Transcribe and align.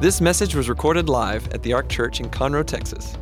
This 0.00 0.20
message 0.20 0.56
was 0.56 0.68
recorded 0.68 1.08
live 1.08 1.50
at 1.52 1.62
the 1.62 1.72
Ark 1.72 1.88
Church 1.88 2.18
in 2.18 2.28
Conroe, 2.28 2.66
Texas. 2.66 3.16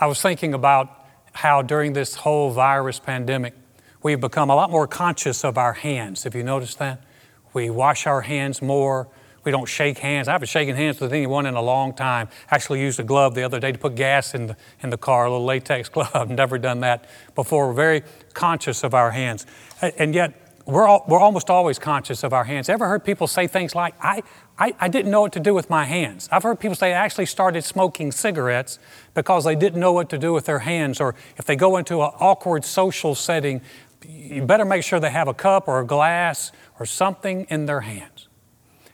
I 0.00 0.06
was 0.06 0.22
thinking 0.22 0.54
about 0.54 0.88
how 1.32 1.60
during 1.60 1.92
this 1.92 2.14
whole 2.14 2.50
virus 2.50 2.98
pandemic, 2.98 3.54
we've 4.02 4.20
become 4.20 4.48
a 4.48 4.56
lot 4.56 4.70
more 4.70 4.86
conscious 4.86 5.44
of 5.44 5.58
our 5.58 5.74
hands. 5.74 6.24
Have 6.24 6.34
you 6.34 6.42
noticed 6.42 6.78
that? 6.78 7.04
We 7.52 7.68
wash 7.68 8.06
our 8.06 8.22
hands 8.22 8.62
more. 8.62 9.06
We 9.44 9.52
don't 9.52 9.68
shake 9.68 9.98
hands. 9.98 10.28
I 10.28 10.32
haven't 10.32 10.48
shaken 10.48 10.76
hands 10.76 10.98
with 10.98 11.12
anyone 11.12 11.44
in 11.44 11.54
a 11.54 11.62
long 11.62 11.92
time. 11.92 12.30
Actually 12.50 12.80
used 12.80 12.98
a 13.00 13.04
glove 13.04 13.34
the 13.34 13.42
other 13.42 13.60
day 13.60 13.70
to 13.70 13.78
put 13.78 13.96
gas 13.96 14.34
in 14.34 14.48
the, 14.48 14.56
in 14.82 14.88
the 14.88 14.98
car, 14.98 15.26
a 15.26 15.30
little 15.30 15.44
latex 15.44 15.88
glove. 15.90 16.30
Never 16.30 16.58
done 16.58 16.80
that 16.80 17.04
before. 17.34 17.68
We're 17.68 17.74
very 17.74 18.02
conscious 18.32 18.82
of 18.82 18.94
our 18.94 19.10
hands. 19.10 19.44
And 19.82 20.14
yet, 20.14 20.39
we're, 20.66 20.86
all, 20.86 21.04
we're 21.08 21.18
almost 21.18 21.50
always 21.50 21.78
conscious 21.78 22.22
of 22.22 22.32
our 22.32 22.44
hands. 22.44 22.68
Ever 22.68 22.86
heard 22.86 23.04
people 23.04 23.26
say 23.26 23.46
things 23.46 23.74
like, 23.74 23.94
I, 24.00 24.22
I, 24.58 24.74
I 24.78 24.88
didn't 24.88 25.10
know 25.10 25.22
what 25.22 25.32
to 25.32 25.40
do 25.40 25.54
with 25.54 25.70
my 25.70 25.84
hands? 25.84 26.28
I've 26.30 26.42
heard 26.42 26.60
people 26.60 26.74
say 26.74 26.90
they 26.90 26.94
actually 26.94 27.26
started 27.26 27.64
smoking 27.64 28.12
cigarettes 28.12 28.78
because 29.14 29.44
they 29.44 29.56
didn't 29.56 29.80
know 29.80 29.92
what 29.92 30.10
to 30.10 30.18
do 30.18 30.32
with 30.32 30.44
their 30.46 30.60
hands. 30.60 31.00
Or 31.00 31.14
if 31.36 31.44
they 31.44 31.56
go 31.56 31.76
into 31.76 32.02
an 32.02 32.10
awkward 32.20 32.64
social 32.64 33.14
setting, 33.14 33.62
you 34.06 34.42
better 34.44 34.64
make 34.64 34.82
sure 34.82 35.00
they 35.00 35.10
have 35.10 35.28
a 35.28 35.34
cup 35.34 35.66
or 35.66 35.80
a 35.80 35.86
glass 35.86 36.52
or 36.78 36.86
something 36.86 37.46
in 37.50 37.66
their 37.66 37.80
hands. 37.80 38.28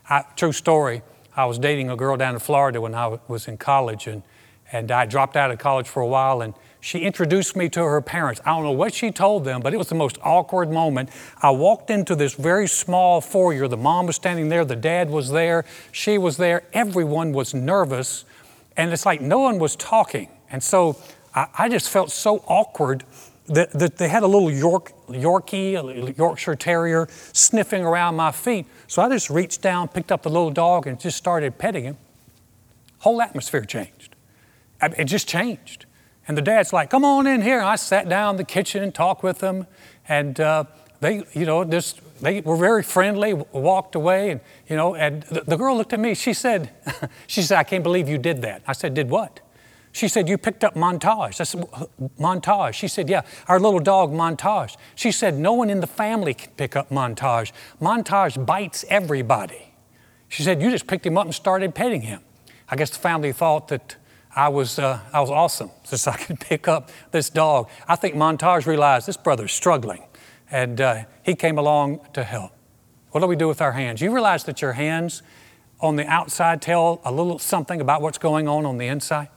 I, 0.08 0.24
true 0.36 0.52
story, 0.52 1.02
I 1.36 1.46
was 1.46 1.58
dating 1.58 1.90
a 1.90 1.96
girl 1.96 2.16
down 2.16 2.34
in 2.34 2.40
Florida 2.40 2.80
when 2.80 2.94
I 2.94 3.18
was 3.28 3.48
in 3.48 3.58
college, 3.58 4.06
and, 4.06 4.22
and 4.72 4.90
I 4.90 5.04
dropped 5.04 5.36
out 5.36 5.50
of 5.50 5.58
college 5.58 5.88
for 5.88 6.00
a 6.00 6.06
while, 6.06 6.40
and 6.40 6.54
she 6.86 7.00
introduced 7.00 7.56
me 7.56 7.68
to 7.70 7.82
her 7.82 8.00
parents. 8.00 8.40
I 8.44 8.50
don't 8.50 8.62
know 8.62 8.70
what 8.70 8.94
she 8.94 9.10
told 9.10 9.44
them, 9.44 9.60
but 9.60 9.74
it 9.74 9.76
was 9.76 9.88
the 9.88 9.96
most 9.96 10.18
awkward 10.22 10.70
moment. 10.70 11.10
I 11.42 11.50
walked 11.50 11.90
into 11.90 12.14
this 12.14 12.34
very 12.34 12.68
small 12.68 13.20
foyer. 13.20 13.66
The 13.66 13.76
mom 13.76 14.06
was 14.06 14.14
standing 14.14 14.50
there, 14.50 14.64
the 14.64 14.76
dad 14.76 15.10
was 15.10 15.30
there, 15.30 15.64
she 15.90 16.16
was 16.16 16.36
there. 16.36 16.62
Everyone 16.72 17.32
was 17.32 17.52
nervous, 17.54 18.24
and 18.76 18.92
it's 18.92 19.04
like 19.04 19.20
no 19.20 19.40
one 19.40 19.58
was 19.58 19.74
talking. 19.74 20.28
And 20.48 20.62
so 20.62 20.96
I, 21.34 21.48
I 21.58 21.68
just 21.68 21.90
felt 21.90 22.12
so 22.12 22.44
awkward 22.46 23.02
that, 23.46 23.72
that 23.72 23.96
they 23.96 24.06
had 24.06 24.22
a 24.22 24.28
little 24.28 24.52
York, 24.52 24.92
Yorkie, 25.08 25.74
a 25.74 26.12
Yorkshire 26.12 26.54
Terrier, 26.54 27.08
sniffing 27.32 27.82
around 27.82 28.14
my 28.14 28.30
feet. 28.30 28.64
So 28.86 29.02
I 29.02 29.08
just 29.08 29.28
reached 29.28 29.60
down, 29.60 29.88
picked 29.88 30.12
up 30.12 30.22
the 30.22 30.30
little 30.30 30.52
dog, 30.52 30.86
and 30.86 31.00
just 31.00 31.16
started 31.16 31.58
petting 31.58 31.82
him. 31.82 31.96
Whole 33.00 33.20
atmosphere 33.20 33.64
changed. 33.64 34.14
It 34.80 35.06
just 35.06 35.26
changed. 35.26 35.85
And 36.28 36.36
the 36.36 36.42
dad's 36.42 36.72
like, 36.72 36.90
come 36.90 37.04
on 37.04 37.26
in 37.26 37.42
here. 37.42 37.58
And 37.58 37.68
I 37.68 37.76
sat 37.76 38.08
down 38.08 38.34
in 38.34 38.36
the 38.36 38.44
kitchen 38.44 38.82
and 38.82 38.94
talked 38.94 39.22
with 39.22 39.38
them. 39.38 39.66
And 40.08 40.38
uh, 40.40 40.64
they, 41.00 41.24
you 41.32 41.46
know, 41.46 41.64
just, 41.64 42.00
they 42.20 42.40
were 42.40 42.56
very 42.56 42.82
friendly, 42.82 43.32
walked 43.32 43.94
away. 43.94 44.30
And, 44.30 44.40
you 44.68 44.76
know, 44.76 44.94
and 44.94 45.22
the, 45.24 45.42
the 45.42 45.56
girl 45.56 45.76
looked 45.76 45.92
at 45.92 46.00
me. 46.00 46.14
She 46.14 46.32
said, 46.32 46.70
she 47.26 47.42
said, 47.42 47.58
I 47.58 47.64
can't 47.64 47.84
believe 47.84 48.08
you 48.08 48.18
did 48.18 48.42
that. 48.42 48.62
I 48.66 48.72
said, 48.72 48.94
did 48.94 49.08
what? 49.08 49.40
She 49.96 50.08
said, 50.08 50.28
You 50.28 50.36
picked 50.36 50.62
up 50.62 50.74
Montage. 50.74 51.40
I 51.40 51.44
said, 51.44 51.62
Montage. 52.20 52.74
She 52.74 52.86
said, 52.86 53.08
Yeah, 53.08 53.22
our 53.48 53.58
little 53.58 53.80
dog, 53.80 54.12
Montage. 54.12 54.76
She 54.94 55.10
said, 55.10 55.38
No 55.38 55.54
one 55.54 55.70
in 55.70 55.80
the 55.80 55.86
family 55.86 56.34
can 56.34 56.50
pick 56.58 56.76
up 56.76 56.90
Montage. 56.90 57.50
Montage 57.80 58.44
bites 58.44 58.84
everybody. 58.90 59.72
She 60.28 60.42
said, 60.42 60.60
You 60.60 60.70
just 60.70 60.86
picked 60.86 61.06
him 61.06 61.16
up 61.16 61.24
and 61.24 61.34
started 61.34 61.74
petting 61.74 62.02
him. 62.02 62.20
I 62.68 62.76
guess 62.76 62.90
the 62.90 62.98
family 62.98 63.32
thought 63.32 63.68
that 63.68 63.96
I 64.36 64.50
was, 64.50 64.78
uh, 64.78 65.00
I 65.14 65.20
was 65.20 65.30
awesome 65.30 65.70
since 65.84 66.06
I 66.06 66.16
could 66.16 66.38
pick 66.38 66.68
up 66.68 66.90
this 67.10 67.30
dog. 67.30 67.70
I 67.88 67.96
think 67.96 68.14
Montage 68.14 68.66
realized 68.66 69.08
this 69.08 69.16
brother's 69.16 69.52
struggling, 69.52 70.04
and 70.50 70.80
uh, 70.80 71.04
he 71.22 71.34
came 71.34 71.58
along 71.58 72.06
to 72.12 72.22
help. 72.22 72.52
What 73.10 73.20
do 73.20 73.26
we 73.26 73.36
do 73.36 73.48
with 73.48 73.62
our 73.62 73.72
hands? 73.72 74.02
You 74.02 74.12
realize 74.12 74.44
that 74.44 74.60
your 74.60 74.74
hands 74.74 75.22
on 75.80 75.96
the 75.96 76.06
outside 76.06 76.60
tell 76.60 77.00
a 77.02 77.10
little 77.10 77.38
something 77.38 77.80
about 77.80 78.02
what's 78.02 78.18
going 78.18 78.46
on 78.46 78.66
on 78.66 78.76
the 78.76 78.86
inside? 78.86 79.28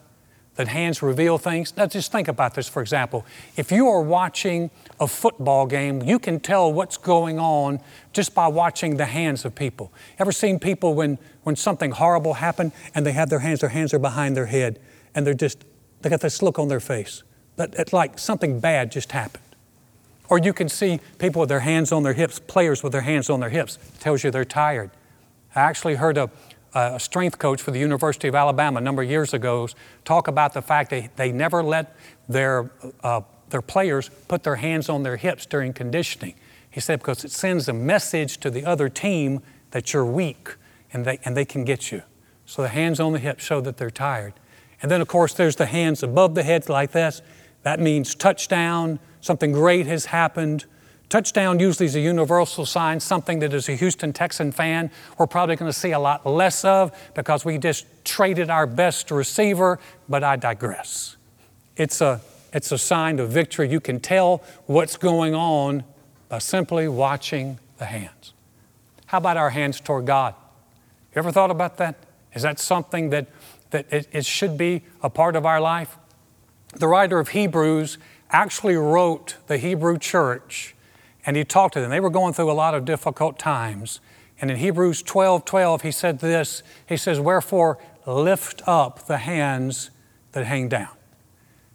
That 0.56 0.67
hands 0.67 1.02
reveal 1.02 1.38
things? 1.38 1.78
Now, 1.78 1.85
just 1.85 2.12
think 2.12 2.28
about 2.28 2.53
this, 2.53 2.68
for 2.68 2.81
example. 2.81 3.25
If 3.56 3.72
you 3.72 3.88
are 3.88 4.01
watching 4.01 4.69
a 5.00 5.07
football 5.07 5.66
game, 5.66 6.01
you 6.01 6.19
can 6.19 6.41
tell 6.41 6.74
what's 6.74 6.97
going 6.97 7.40
on 7.40 7.79
just 8.12 8.35
by 8.35 8.47
watching 8.50 8.97
the 8.97 9.06
hands 9.06 9.45
of 9.45 9.56
people. 9.56 9.94
Ever 10.18 10.34
seen 10.34 10.59
people 10.59 10.95
when, 10.95 11.18
when 11.44 11.56
something 11.56 11.91
horrible 11.91 12.34
happened 12.34 12.74
and 12.94 13.06
they 13.06 13.13
have 13.13 13.29
their 13.29 13.40
hands, 13.40 13.62
their 13.62 13.69
hands 13.69 13.94
are 13.94 14.00
behind 14.00 14.35
their 14.35 14.47
head? 14.47 14.79
And 15.16 15.25
they're 15.25 15.34
just, 15.34 15.66
they 16.02 16.09
got 16.09 16.22
this 16.22 16.42
look 16.42 16.59
on 16.59 16.68
their 16.68 16.80
face. 16.80 17.24
That 17.56 17.74
it's 17.75 17.94
like 17.94 18.20
something 18.20 18.59
bad 18.59 18.92
just 18.92 19.12
happened. 19.12 19.44
Or 20.30 20.38
you 20.38 20.53
can 20.53 20.70
see 20.70 21.00
people 21.18 21.40
with 21.42 21.50
their 21.50 21.62
hands 21.62 21.92
on 21.92 22.03
their 22.03 22.14
hips, 22.14 22.40
players 22.40 22.84
with 22.84 22.92
their 22.92 23.02
hands 23.02 23.30
on 23.30 23.40
their 23.40 23.50
hips. 23.50 23.78
It 23.96 24.00
tells 24.00 24.24
you 24.24 24.31
they're 24.31 24.46
tired. 24.46 24.92
I 25.56 25.62
actually 25.62 25.96
heard 25.96 26.18
a, 26.18 26.30
a 26.74 27.00
strength 27.00 27.40
coach 27.40 27.62
for 27.62 27.72
the 27.72 27.80
University 27.80 28.28
of 28.28 28.36
Alabama 28.36 28.78
a 28.78 28.81
number 28.81 29.02
of 29.02 29.09
years 29.09 29.34
ago 29.34 29.68
talk 30.06 30.28
about 30.28 30.53
the 30.53 30.62
fact 30.62 30.92
that 30.92 31.18
they 31.18 31.31
never 31.31 31.64
let 31.64 31.96
their, 32.28 32.69
uh, 33.03 33.22
their 33.50 33.64
players 33.64 34.12
put 34.28 34.44
their 34.44 34.58
hands 34.58 34.88
on 34.88 35.02
their 35.02 35.18
hips 35.18 35.48
during 35.48 35.74
conditioning. 35.74 36.36
He 36.69 36.80
said 36.80 37.00
because 37.00 37.25
it 37.25 37.31
sends 37.31 37.68
a 37.68 37.74
message 37.74 38.38
to 38.42 38.52
the 38.52 38.64
other 38.66 38.90
team 38.90 39.42
that 39.72 39.92
you're 39.94 40.06
weak 40.06 40.56
and 40.94 41.06
they, 41.06 41.19
and 41.25 41.36
they 41.36 41.46
can 41.46 41.64
get 41.66 41.92
you. 41.92 42.03
So 42.46 42.62
the 42.62 42.69
hands 42.69 43.00
on 43.00 43.14
the 43.14 43.19
hips 43.19 43.44
show 43.44 43.62
that 43.62 43.78
they're 43.78 43.90
tired. 43.90 44.34
And 44.81 44.90
then, 44.90 45.01
of 45.01 45.07
course, 45.07 45.34
there's 45.34 45.56
the 45.56 45.66
hands 45.66 46.03
above 46.03 46.35
the 46.35 46.44
head 46.44 46.69
like 46.69 46.91
this. 46.91 47.22
That 47.63 47.79
means 47.79 48.16
touchdown, 48.16 49.00
something 49.22 49.51
great 49.51 49.88
has 49.88 50.06
happened. 50.06 50.66
Touchdown 51.09 51.59
usually 51.59 51.88
is 51.88 51.95
a 51.95 52.00
universal 52.00 52.66
sign, 52.66 53.00
something 53.00 53.39
that 53.39 53.53
as 53.53 53.68
a 53.68 53.75
Houston 53.75 54.13
Texan 54.13 54.51
fan, 54.51 54.91
we're 55.18 55.28
probably 55.28 55.56
going 55.56 55.72
to 55.72 55.78
see 55.78 55.91
a 55.91 56.00
lot 56.00 56.25
less 56.25 56.63
of 56.63 56.95
because 57.16 57.44
we 57.44 57.57
just 57.57 57.85
traded 58.06 58.50
our 58.50 58.68
best 58.68 59.09
receiver, 59.12 59.79
but 60.07 60.23
I 60.23 60.35
digress. 60.35 61.18
It's 61.75 62.00
a, 62.00 62.22
it's 62.53 62.72
a 62.72 62.78
sign 62.78 63.19
of 63.19 63.29
victory. 63.29 63.69
You 63.69 63.79
can 63.79 64.00
tell 64.00 64.44
what's 64.68 64.97
going 64.97 65.34
on 65.34 65.84
by 66.29 66.38
simply 66.38 66.88
watching 66.88 67.57
the 67.79 67.85
hands. 67.85 68.34
How 69.07 69.18
about 69.18 69.38
our 69.38 69.50
hands 69.50 69.81
toward 69.81 70.06
God? 70.06 70.35
You 71.16 71.19
ever 71.19 71.31
thought 71.31 71.50
about 71.50 71.78
that? 71.78 71.95
Is 72.35 72.44
that 72.44 72.59
something 72.59 73.09
that 73.09 73.25
that 73.72 73.91
it, 73.91 74.07
it 74.12 74.25
should 74.25 74.57
be 74.57 74.84
a 75.02 75.09
part 75.09 75.35
of 75.35 75.46
our 75.46 75.62
life? 75.62 75.97
The 76.75 76.88
writer 76.88 77.19
of 77.19 77.30
Hebrews 77.30 77.97
actually 78.31 78.75
wrote 78.75 79.38
the 79.47 79.57
Hebrew 79.57 79.97
church 79.97 80.75
and 81.25 81.35
he 81.35 81.44
talked 81.44 81.74
to 81.74 81.81
them. 81.81 81.90
They 81.90 82.00
were 82.00 82.09
going 82.09 82.34
through 82.34 82.52
a 82.52 82.53
lot 82.53 82.74
of 82.74 82.85
difficult 82.85 83.38
times. 83.38 84.00
And 84.41 84.50
in 84.50 84.57
Hebrews 84.57 85.03
12 85.03 85.46
12, 85.46 85.81
he 85.81 85.91
said 85.91 86.19
this 86.19 86.63
He 86.88 86.97
says, 86.97 87.19
Wherefore 87.19 87.78
lift 88.06 88.62
up 88.66 89.06
the 89.06 89.18
hands 89.18 89.91
that 90.31 90.46
hang 90.46 90.69
down. 90.69 90.96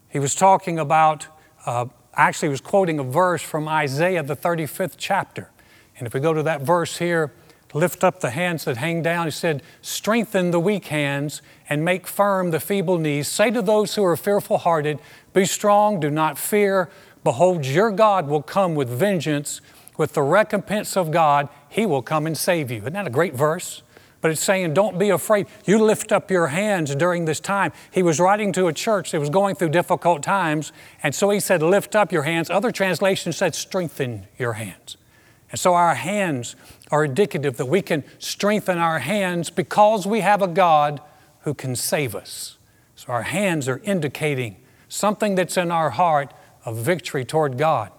He 0.09 0.19
was 0.19 0.34
talking 0.34 0.78
about, 0.78 1.26
uh, 1.66 1.87
actually, 2.15 2.49
he 2.49 2.50
was 2.50 2.61
quoting 2.61 2.99
a 2.99 3.05
verse 3.05 3.43
from 3.43 3.69
Isaiah, 3.69 4.22
the 4.22 4.37
35th 4.37 4.94
chapter. 4.97 5.50
And 5.99 6.06
if 6.06 6.15
we 6.15 6.21
go 6.21 6.32
to 6.32 6.43
that 6.44 6.62
verse 6.62 6.99
here, 6.99 7.32
lift 7.75 8.03
up 8.03 8.21
the 8.21 8.31
hands 8.31 8.65
that 8.65 8.79
hang 8.79 9.03
down. 9.03 9.27
He 9.27 9.31
said, 9.31 9.62
Strengthen 9.83 10.51
the 10.51 10.61
weak 10.61 10.87
hands 10.87 11.43
and 11.69 11.85
make 11.85 12.07
firm 12.07 12.51
the 12.51 12.61
feeble 12.61 12.97
knees. 12.97 13.29
Say 13.29 13.51
to 13.51 13.61
those 13.61 13.97
who 13.97 14.05
are 14.05 14.17
fearful 14.17 14.59
hearted, 14.59 14.99
Be 15.35 15.45
strong, 15.45 16.01
do 16.01 16.09
not 16.09 16.39
fear. 16.39 16.89
Behold, 17.25 17.67
your 17.67 17.91
God 17.91 18.29
will 18.29 18.43
come 18.43 18.75
with 18.75 18.89
vengeance. 18.89 19.61
With 19.97 20.15
the 20.15 20.23
recompense 20.23 20.97
of 20.97 21.11
God, 21.11 21.49
He 21.69 21.85
will 21.85 22.03
come 22.03 22.27
and 22.27 22.37
save 22.37 22.71
you. 22.71 22.79
Isn't 22.79 22.95
that 22.95 23.07
a 23.07 23.11
great 23.11 23.35
verse? 23.35 23.83
But 24.25 24.31
it's 24.31 24.43
saying, 24.43 24.73
don't 24.73 24.99
be 24.99 25.11
afraid. 25.11 25.49
You 25.67 25.79
lift 25.85 26.11
up 26.11 26.31
your 26.31 26.47
hands 26.47 26.95
during 26.95 27.27
this 27.27 27.41
time. 27.41 27.73
He 27.91 28.03
was 28.03 28.19
writing 28.19 28.53
to 28.53 28.69
a 28.69 28.73
church 28.73 29.12
that 29.12 29.21
was 29.21 29.29
going 29.29 29.55
through 29.55 29.69
difficult 29.69 30.23
times, 30.23 30.73
and 31.03 31.15
so 31.15 31.29
he 31.29 31.39
said, 31.41 31.62
lift 31.62 31.95
up 31.95 32.11
your 32.11 32.23
hands. 32.23 32.49
Other 32.49 32.71
translations 32.71 33.37
said, 33.37 33.55
strengthen 33.55 34.27
your 34.39 34.55
hands. 34.55 34.97
And 35.51 35.61
so 35.61 35.75
our 35.75 35.95
hands 35.95 36.56
are 36.91 37.05
indicative 37.05 37.56
that 37.56 37.67
we 37.67 37.83
can 37.83 38.05
strengthen 38.19 38.79
our 38.79 38.99
hands 38.99 39.50
because 39.50 40.06
we 40.06 40.20
have 40.20 40.43
a 40.43 40.47
God 40.47 41.00
who 41.41 41.55
can 41.55 41.76
save 41.76 42.14
us. 42.14 42.58
So 42.94 43.12
our 43.12 43.23
hands 43.23 43.69
are 43.69 43.81
indicating 43.85 44.56
something 44.88 45.35
that's 45.35 45.56
in 45.56 45.70
our 45.70 45.91
heart 45.91 46.32
of 46.64 46.76
victory 46.76 47.25
toward 47.25 47.58
God. 47.58 47.91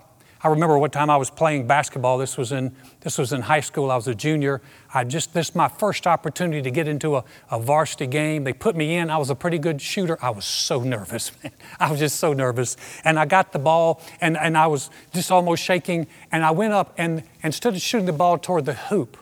I 0.45 0.49
remember 0.49 0.77
one 0.77 0.91
time 0.91 1.09
I 1.09 1.17
was 1.17 1.31
playing 1.31 1.65
basketball. 1.65 2.19
This 2.19 2.37
was 2.37 2.51
in, 2.51 2.75
this 2.99 3.17
was 3.17 3.33
in 3.33 3.41
high 3.41 3.61
school. 3.61 3.89
I 3.89 3.95
was 3.95 4.07
a 4.07 4.13
junior. 4.13 4.61
I 4.93 5.03
just, 5.03 5.33
this 5.33 5.49
is 5.49 5.55
my 5.55 5.67
first 5.67 6.05
opportunity 6.05 6.61
to 6.61 6.69
get 6.69 6.87
into 6.87 7.15
a, 7.15 7.23
a 7.49 7.59
varsity 7.59 8.05
game. 8.05 8.43
They 8.43 8.53
put 8.53 8.75
me 8.75 8.95
in. 8.95 9.09
I 9.09 9.17
was 9.17 9.31
a 9.31 9.35
pretty 9.35 9.57
good 9.57 9.81
shooter. 9.81 10.19
I 10.21 10.29
was 10.29 10.45
so 10.45 10.81
nervous, 10.83 11.31
man. 11.43 11.51
I 11.79 11.89
was 11.89 11.99
just 11.99 12.17
so 12.19 12.31
nervous. 12.33 12.77
And 13.03 13.17
I 13.17 13.25
got 13.25 13.53
the 13.53 13.57
ball 13.57 14.03
and, 14.21 14.37
and 14.37 14.55
I 14.55 14.67
was 14.67 14.91
just 15.15 15.31
almost 15.31 15.63
shaking. 15.63 16.05
And 16.31 16.45
I 16.45 16.51
went 16.51 16.73
up 16.73 16.93
and 16.95 17.23
instead 17.41 17.73
of 17.73 17.81
shooting 17.81 18.05
the 18.05 18.13
ball 18.13 18.37
toward 18.37 18.65
the 18.65 18.75
hoop, 18.75 19.17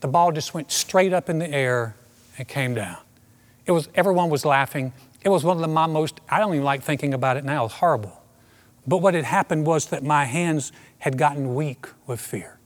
the 0.00 0.08
ball 0.08 0.32
just 0.32 0.54
went 0.54 0.72
straight 0.72 1.12
up 1.12 1.28
in 1.28 1.38
the 1.38 1.48
air 1.48 1.94
and 2.36 2.48
came 2.48 2.74
down. 2.74 2.96
It 3.64 3.70
was, 3.70 3.88
everyone 3.94 4.28
was 4.28 4.44
laughing. 4.44 4.92
It 5.22 5.28
was 5.28 5.44
one 5.44 5.56
of 5.56 5.60
the, 5.60 5.68
my 5.68 5.86
most, 5.86 6.20
I 6.28 6.40
don't 6.40 6.52
even 6.54 6.64
like 6.64 6.82
thinking 6.82 7.14
about 7.14 7.36
it 7.36 7.44
now. 7.44 7.64
It's 7.66 7.74
horrible. 7.74 8.17
But 8.88 8.98
what 8.98 9.12
had 9.12 9.24
happened 9.24 9.66
was 9.66 9.86
that 9.86 10.02
my 10.02 10.24
hands 10.24 10.72
had 11.00 11.18
gotten 11.18 11.54
weak 11.54 11.86
with 12.06 12.20
fear. 12.20 12.58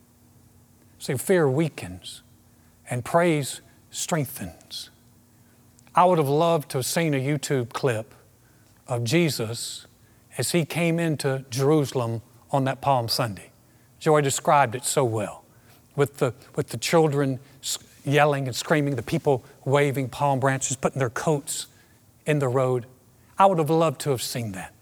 See, 0.99 1.17
fear 1.17 1.51
weakens. 1.51 2.23
and 2.91 3.05
praise 3.05 3.63
strengthens. 3.91 4.91
I 5.95 6.05
would 6.05 6.19
have 6.19 6.29
loved 6.29 6.71
to 6.71 6.79
have 6.79 6.87
seen 6.87 7.15
a 7.15 7.19
YouTube 7.19 7.71
clip 7.71 8.15
of 8.87 9.05
Jesus 9.05 9.87
as 10.37 10.51
he 10.53 10.65
came 10.65 10.99
into 10.99 11.45
Jerusalem 11.51 12.23
on 12.51 12.65
that 12.65 12.81
Palm 12.81 13.09
Sunday. 13.09 13.51
Joy 13.99 14.21
described 14.21 14.75
it 14.75 14.85
so 14.85 15.05
well 15.05 15.45
with 15.97 16.19
the, 16.19 16.35
with 16.55 16.69
the 16.69 16.77
children 16.77 17.39
yelling 18.05 18.47
and 18.47 18.55
screaming, 18.55 18.97
the 18.97 19.03
people 19.03 19.45
waving 19.65 20.09
palm 20.09 20.39
branches, 20.41 20.77
putting 20.77 20.99
their 20.99 21.11
coats 21.11 21.67
in 22.27 22.39
the 22.39 22.49
road. 22.49 22.87
I 23.39 23.47
would 23.47 23.59
have 23.59 23.71
loved 23.71 24.01
to 24.03 24.11
have 24.11 24.23
seen 24.23 24.53
that. 24.53 24.73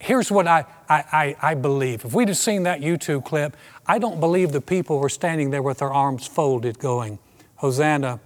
Here's 0.00 0.30
what 0.30 0.46
I, 0.48 0.64
I, 0.88 1.36
I, 1.42 1.54
believe. 1.54 2.06
If 2.06 2.14
we'd 2.14 2.28
have 2.28 2.38
seen 2.38 2.62
that 2.62 2.80
YouTube 2.80 3.22
clip, 3.26 3.54
I 3.86 3.98
don't 3.98 4.18
believe 4.18 4.50
the 4.50 4.62
people 4.62 4.98
were 4.98 5.10
standing 5.10 5.50
there 5.50 5.62
with 5.62 5.78
their 5.78 5.92
arms 5.92 6.26
folded 6.26 6.78
going, 6.78 7.18
Hosanna, 7.56 8.18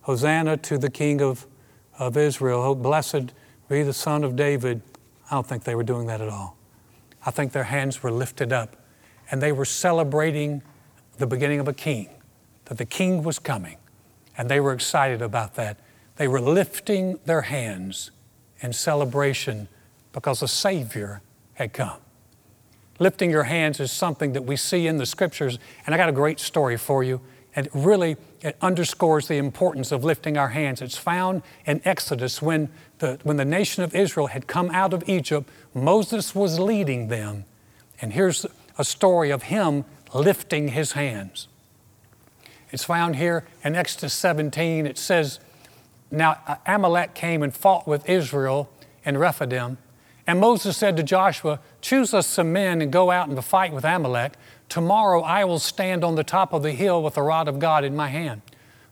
Hosanna 0.00 0.56
to 0.56 0.78
the 0.78 0.88
King 0.88 1.20
of, 1.20 1.46
of 1.98 2.16
Israel. 2.16 2.62
Oh, 2.62 2.74
blessed 2.74 3.34
be 3.68 3.82
the 3.82 3.92
Son 3.92 4.24
of 4.24 4.36
David. 4.36 4.80
I 5.30 5.34
don't 5.34 5.46
think 5.46 5.64
they 5.64 5.74
were 5.74 5.82
doing 5.82 6.06
that 6.06 6.22
at 6.22 6.30
all. 6.30 6.56
I 7.26 7.30
think 7.30 7.52
their 7.52 7.64
hands 7.64 8.02
were 8.02 8.10
lifted 8.10 8.50
up 8.50 8.76
and 9.30 9.42
they 9.42 9.52
were 9.52 9.66
celebrating 9.66 10.62
the 11.18 11.26
beginning 11.26 11.60
of 11.60 11.68
a 11.68 11.74
king, 11.74 12.08
that 12.64 12.78
the 12.78 12.86
king 12.86 13.22
was 13.22 13.38
coming, 13.38 13.76
and 14.38 14.48
they 14.48 14.60
were 14.60 14.72
excited 14.72 15.20
about 15.20 15.56
that. 15.56 15.78
They 16.16 16.26
were 16.26 16.40
lifting 16.40 17.18
their 17.26 17.42
hands 17.42 18.12
in 18.60 18.72
celebration 18.72 19.68
because 20.12 20.42
a 20.42 20.48
Savior 20.48 21.22
had 21.54 21.72
come. 21.72 21.98
Lifting 22.98 23.30
your 23.30 23.44
hands 23.44 23.78
is 23.78 23.92
something 23.92 24.32
that 24.32 24.42
we 24.42 24.56
see 24.56 24.86
in 24.86 24.98
the 24.98 25.06
scriptures, 25.06 25.58
and 25.86 25.94
I 25.94 25.98
got 25.98 26.08
a 26.08 26.12
great 26.12 26.40
story 26.40 26.76
for 26.76 27.04
you. 27.04 27.20
And 27.54 27.68
really, 27.72 28.16
it 28.40 28.56
underscores 28.60 29.28
the 29.28 29.36
importance 29.36 29.90
of 29.90 30.04
lifting 30.04 30.36
our 30.36 30.48
hands. 30.48 30.82
It's 30.82 30.96
found 30.96 31.42
in 31.66 31.80
Exodus 31.84 32.42
when 32.42 32.68
the, 32.98 33.18
when 33.22 33.36
the 33.36 33.44
nation 33.44 33.82
of 33.82 33.94
Israel 33.94 34.28
had 34.28 34.46
come 34.46 34.70
out 34.70 34.92
of 34.92 35.08
Egypt, 35.08 35.48
Moses 35.74 36.34
was 36.34 36.58
leading 36.58 37.08
them. 37.08 37.44
And 38.00 38.12
here's 38.12 38.46
a 38.76 38.84
story 38.84 39.30
of 39.30 39.44
him 39.44 39.84
lifting 40.14 40.68
his 40.68 40.92
hands. 40.92 41.48
It's 42.70 42.84
found 42.84 43.16
here 43.16 43.44
in 43.64 43.74
Exodus 43.74 44.14
17. 44.14 44.86
It 44.86 44.98
says, 44.98 45.40
Now 46.10 46.60
Amalek 46.66 47.14
came 47.14 47.42
and 47.42 47.54
fought 47.54 47.88
with 47.88 48.08
Israel 48.08 48.70
in 49.04 49.16
Rephidim. 49.16 49.78
And 50.28 50.40
Moses 50.40 50.76
said 50.76 50.94
to 50.98 51.02
Joshua, 51.02 51.58
Choose 51.80 52.12
us 52.12 52.26
some 52.26 52.52
men 52.52 52.82
and 52.82 52.92
go 52.92 53.10
out 53.10 53.30
and 53.30 53.42
fight 53.42 53.72
with 53.72 53.82
Amalek. 53.82 54.34
Tomorrow 54.68 55.22
I 55.22 55.46
will 55.46 55.58
stand 55.58 56.04
on 56.04 56.16
the 56.16 56.22
top 56.22 56.52
of 56.52 56.62
the 56.62 56.72
hill 56.72 57.02
with 57.02 57.14
the 57.14 57.22
rod 57.22 57.48
of 57.48 57.58
God 57.58 57.82
in 57.82 57.96
my 57.96 58.08
hand. 58.08 58.42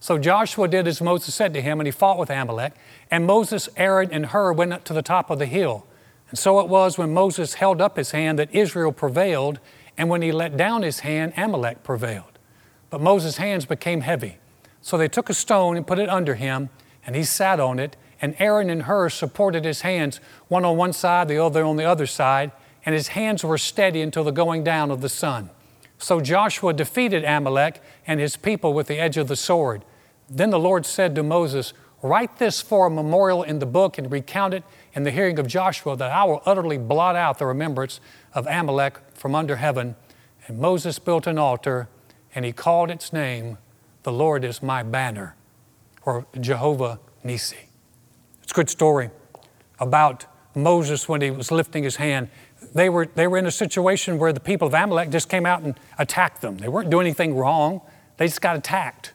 So 0.00 0.16
Joshua 0.16 0.66
did 0.66 0.88
as 0.88 1.02
Moses 1.02 1.34
said 1.34 1.52
to 1.52 1.60
him, 1.60 1.78
and 1.78 1.86
he 1.86 1.90
fought 1.90 2.18
with 2.18 2.30
Amalek. 2.30 2.72
And 3.10 3.26
Moses, 3.26 3.68
Aaron, 3.76 4.10
and 4.12 4.26
Hur 4.26 4.54
went 4.54 4.72
up 4.72 4.84
to 4.84 4.94
the 4.94 5.02
top 5.02 5.28
of 5.28 5.38
the 5.38 5.44
hill. 5.44 5.86
And 6.30 6.38
so 6.38 6.58
it 6.60 6.68
was 6.68 6.96
when 6.96 7.12
Moses 7.12 7.54
held 7.54 7.82
up 7.82 7.98
his 7.98 8.12
hand 8.12 8.38
that 8.38 8.54
Israel 8.54 8.90
prevailed, 8.90 9.60
and 9.98 10.08
when 10.08 10.22
he 10.22 10.32
let 10.32 10.56
down 10.56 10.82
his 10.82 11.00
hand, 11.00 11.34
Amalek 11.36 11.82
prevailed. 11.82 12.38
But 12.88 13.02
Moses' 13.02 13.36
hands 13.36 13.66
became 13.66 14.00
heavy. 14.00 14.38
So 14.80 14.96
they 14.96 15.08
took 15.08 15.28
a 15.28 15.34
stone 15.34 15.76
and 15.76 15.86
put 15.86 15.98
it 15.98 16.08
under 16.08 16.36
him, 16.36 16.70
and 17.06 17.14
he 17.14 17.24
sat 17.24 17.60
on 17.60 17.78
it. 17.78 17.94
And 18.20 18.34
Aaron 18.38 18.70
and 18.70 18.84
Hur 18.84 19.10
supported 19.10 19.64
his 19.64 19.82
hands, 19.82 20.20
one 20.48 20.64
on 20.64 20.76
one 20.76 20.92
side, 20.92 21.28
the 21.28 21.42
other 21.42 21.64
on 21.64 21.76
the 21.76 21.84
other 21.84 22.06
side, 22.06 22.52
and 22.84 22.94
his 22.94 23.08
hands 23.08 23.44
were 23.44 23.58
steady 23.58 24.00
until 24.00 24.24
the 24.24 24.30
going 24.32 24.64
down 24.64 24.90
of 24.90 25.00
the 25.00 25.08
sun. 25.08 25.50
So 25.98 26.20
Joshua 26.20 26.72
defeated 26.72 27.24
Amalek 27.24 27.82
and 28.06 28.20
his 28.20 28.36
people 28.36 28.72
with 28.72 28.86
the 28.86 28.98
edge 28.98 29.16
of 29.16 29.28
the 29.28 29.36
sword. 29.36 29.84
Then 30.28 30.50
the 30.50 30.58
Lord 30.58 30.86
said 30.86 31.14
to 31.14 31.22
Moses, 31.22 31.72
Write 32.02 32.38
this 32.38 32.60
for 32.60 32.86
a 32.86 32.90
memorial 32.90 33.42
in 33.42 33.58
the 33.58 33.66
book 33.66 33.96
and 33.98 34.10
recount 34.12 34.54
it 34.54 34.62
in 34.94 35.04
the 35.04 35.10
hearing 35.10 35.38
of 35.38 35.46
Joshua, 35.46 35.96
that 35.96 36.12
I 36.12 36.24
will 36.24 36.42
utterly 36.44 36.78
blot 36.78 37.16
out 37.16 37.38
the 37.38 37.46
remembrance 37.46 38.00
of 38.34 38.46
Amalek 38.46 39.00
from 39.14 39.34
under 39.34 39.56
heaven. 39.56 39.96
And 40.46 40.58
Moses 40.58 40.98
built 40.98 41.26
an 41.26 41.38
altar, 41.38 41.88
and 42.34 42.44
he 42.44 42.52
called 42.52 42.90
its 42.90 43.12
name, 43.12 43.58
The 44.02 44.12
Lord 44.12 44.44
is 44.44 44.62
my 44.62 44.82
banner, 44.82 45.34
or 46.02 46.26
Jehovah 46.38 47.00
Nissi. 47.24 47.66
It's 48.46 48.52
a 48.52 48.54
good 48.54 48.70
story 48.70 49.10
about 49.80 50.24
Moses 50.54 51.08
when 51.08 51.20
he 51.20 51.30
was 51.30 51.50
lifting 51.50 51.82
his 51.82 51.96
hand 51.96 52.30
they 52.74 52.88
were, 52.88 53.06
they 53.06 53.26
were 53.26 53.38
in 53.38 53.46
a 53.46 53.50
situation 53.50 54.18
where 54.18 54.32
the 54.32 54.40
people 54.40 54.68
of 54.68 54.74
Amalek 54.74 55.10
just 55.10 55.28
came 55.28 55.46
out 55.46 55.62
and 55.62 55.78
attacked 55.98 56.42
them. 56.42 56.58
They 56.58 56.68
weren't 56.68 56.90
doing 56.90 57.06
anything 57.06 57.34
wrong, 57.34 57.80
they 58.16 58.26
just 58.26 58.40
got 58.40 58.56
attacked. 58.56 59.12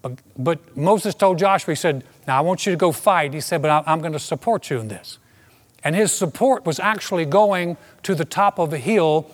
But, 0.00 0.20
but 0.36 0.76
Moses 0.76 1.14
told 1.14 1.38
Joshua, 1.38 1.72
he 1.72 1.76
said, 1.76 2.04
Now 2.26 2.38
I 2.38 2.40
want 2.40 2.64
you 2.66 2.72
to 2.72 2.78
go 2.78 2.92
fight. 2.92 3.34
He 3.34 3.40
said, 3.40 3.62
But 3.62 3.84
I'm 3.86 4.00
going 4.00 4.12
to 4.12 4.18
support 4.18 4.70
you 4.70 4.78
in 4.78 4.88
this. 4.88 5.18
And 5.82 5.94
his 5.94 6.12
support 6.12 6.64
was 6.64 6.78
actually 6.78 7.24
going 7.24 7.76
to 8.04 8.14
the 8.14 8.24
top 8.24 8.58
of 8.58 8.72
a 8.72 8.78
hill, 8.78 9.30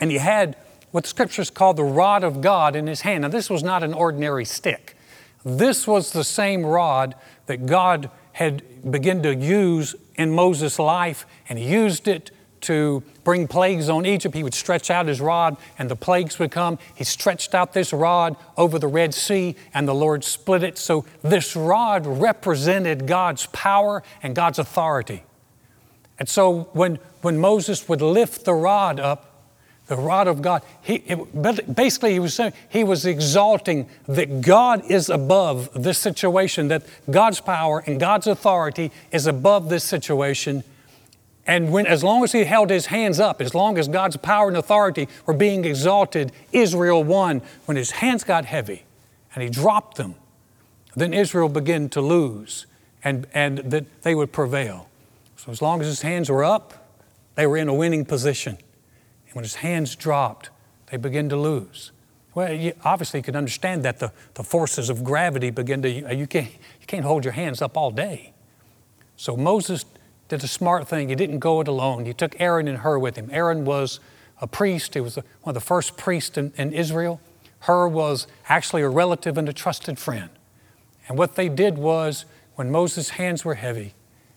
and 0.00 0.10
he 0.10 0.18
had 0.18 0.56
what 0.90 1.04
the 1.04 1.08
scriptures 1.08 1.50
call 1.50 1.74
the 1.74 1.84
rod 1.84 2.22
of 2.22 2.40
God 2.40 2.76
in 2.76 2.86
his 2.86 3.02
hand. 3.02 3.22
Now, 3.22 3.28
this 3.28 3.50
was 3.50 3.62
not 3.62 3.82
an 3.82 3.94
ordinary 3.94 4.44
stick. 4.44 4.96
This 5.44 5.86
was 5.86 6.12
the 6.12 6.24
same 6.24 6.64
rod 6.64 7.14
that 7.46 7.66
God 7.66 8.10
had 8.38 8.62
begun 8.88 9.20
to 9.20 9.34
use 9.34 9.96
in 10.14 10.30
Moses' 10.30 10.78
life, 10.78 11.26
and 11.48 11.58
he 11.58 11.68
used 11.68 12.06
it 12.06 12.30
to 12.60 13.02
bring 13.24 13.48
plagues 13.48 13.88
on 13.88 14.06
Egypt, 14.06 14.32
he 14.32 14.44
would 14.44 14.54
stretch 14.54 14.92
out 14.92 15.06
his 15.06 15.20
rod 15.20 15.56
and 15.76 15.90
the 15.90 15.96
plagues 15.96 16.38
would 16.38 16.52
come. 16.52 16.78
He 16.94 17.02
stretched 17.02 17.52
out 17.52 17.72
this 17.72 17.92
rod 17.92 18.36
over 18.56 18.78
the 18.78 18.86
Red 18.86 19.12
Sea 19.12 19.56
and 19.74 19.88
the 19.88 19.94
Lord 19.94 20.22
split 20.22 20.62
it. 20.62 20.78
So 20.78 21.04
this 21.22 21.56
rod 21.56 22.06
represented 22.06 23.08
God's 23.08 23.46
power 23.46 24.04
and 24.22 24.36
God's 24.36 24.60
authority. 24.60 25.24
And 26.20 26.28
so 26.28 26.68
when, 26.74 27.00
when 27.22 27.38
Moses 27.38 27.88
would 27.88 28.02
lift 28.02 28.44
the 28.44 28.54
rod 28.54 29.00
up, 29.00 29.27
the 29.88 29.96
rod 29.96 30.28
of 30.28 30.40
God, 30.40 30.62
he, 30.82 30.96
it, 31.06 31.74
basically 31.74 32.12
he 32.12 32.20
was 32.20 32.34
saying, 32.34 32.52
he 32.68 32.84
was 32.84 33.04
exalting 33.04 33.88
that 34.06 34.40
God 34.40 34.84
is 34.90 35.10
above 35.10 35.70
this 35.74 35.98
situation, 35.98 36.68
that 36.68 36.84
God's 37.10 37.40
power 37.40 37.82
and 37.86 37.98
God's 37.98 38.26
authority 38.26 38.92
is 39.10 39.26
above 39.26 39.68
this 39.68 39.84
situation 39.84 40.62
and 41.48 41.72
when, 41.72 41.86
as 41.86 42.04
long 42.04 42.22
as 42.22 42.32
he 42.32 42.44
held 42.44 42.68
his 42.68 42.86
hands 42.86 43.18
up, 43.18 43.40
as 43.40 43.54
long 43.54 43.78
as 43.78 43.88
God's 43.88 44.18
power 44.18 44.48
and 44.48 44.56
authority 44.56 45.08
were 45.24 45.32
being 45.32 45.64
exalted, 45.64 46.30
Israel 46.52 47.02
won. 47.02 47.40
When 47.64 47.78
his 47.78 47.90
hands 47.90 48.22
got 48.22 48.44
heavy 48.44 48.84
and 49.34 49.42
he 49.42 49.48
dropped 49.48 49.96
them, 49.96 50.14
then 50.94 51.14
Israel 51.14 51.48
began 51.48 51.88
to 51.90 52.02
lose 52.02 52.66
and, 53.02 53.26
and 53.32 53.58
that 53.58 54.02
they 54.02 54.14
would 54.14 54.30
prevail. 54.30 54.90
So 55.38 55.50
as 55.50 55.62
long 55.62 55.80
as 55.80 55.86
his 55.86 56.02
hands 56.02 56.28
were 56.28 56.44
up, 56.44 56.86
they 57.34 57.46
were 57.46 57.56
in 57.56 57.68
a 57.68 57.74
winning 57.74 58.04
position. 58.04 58.58
When 59.38 59.44
his 59.44 59.54
hands 59.54 59.94
dropped, 59.94 60.50
they 60.90 60.96
begin 60.96 61.28
to 61.28 61.36
lose. 61.36 61.92
Well, 62.34 62.52
you 62.52 62.72
obviously 62.84 63.20
you 63.20 63.22
can 63.22 63.36
understand 63.36 63.84
that 63.84 64.00
the, 64.00 64.10
the 64.34 64.42
forces 64.42 64.90
of 64.90 65.04
gravity 65.04 65.50
begin 65.50 65.80
to, 65.82 65.88
you 65.88 66.26
can't, 66.26 66.50
you 66.50 66.86
can't 66.88 67.04
hold 67.04 67.24
your 67.24 67.34
hands 67.34 67.62
up 67.62 67.76
all 67.76 67.92
day. 67.92 68.32
So 69.14 69.36
Moses 69.36 69.84
did 70.26 70.42
a 70.42 70.48
smart 70.48 70.88
thing. 70.88 71.08
He 71.08 71.14
didn't 71.14 71.38
go 71.38 71.60
it 71.60 71.68
alone. 71.68 72.04
He 72.04 72.12
took 72.12 72.34
Aaron 72.40 72.66
and 72.66 72.78
Hur 72.78 72.98
with 72.98 73.14
him. 73.14 73.28
Aaron 73.30 73.64
was 73.64 74.00
a 74.40 74.48
priest, 74.48 74.94
he 74.94 75.00
was 75.00 75.14
one 75.14 75.24
of 75.46 75.54
the 75.54 75.60
first 75.60 75.96
priests 75.96 76.36
in, 76.36 76.52
in 76.56 76.72
Israel. 76.72 77.20
Hur 77.60 77.86
was 77.86 78.26
actually 78.48 78.82
a 78.82 78.88
relative 78.88 79.38
and 79.38 79.48
a 79.48 79.52
trusted 79.52 80.00
friend. 80.00 80.30
And 81.08 81.16
what 81.16 81.36
they 81.36 81.48
did 81.48 81.78
was, 81.78 82.24
when 82.56 82.72
Moses' 82.72 83.10
hands 83.10 83.44
were 83.44 83.54
heavy, 83.54 83.94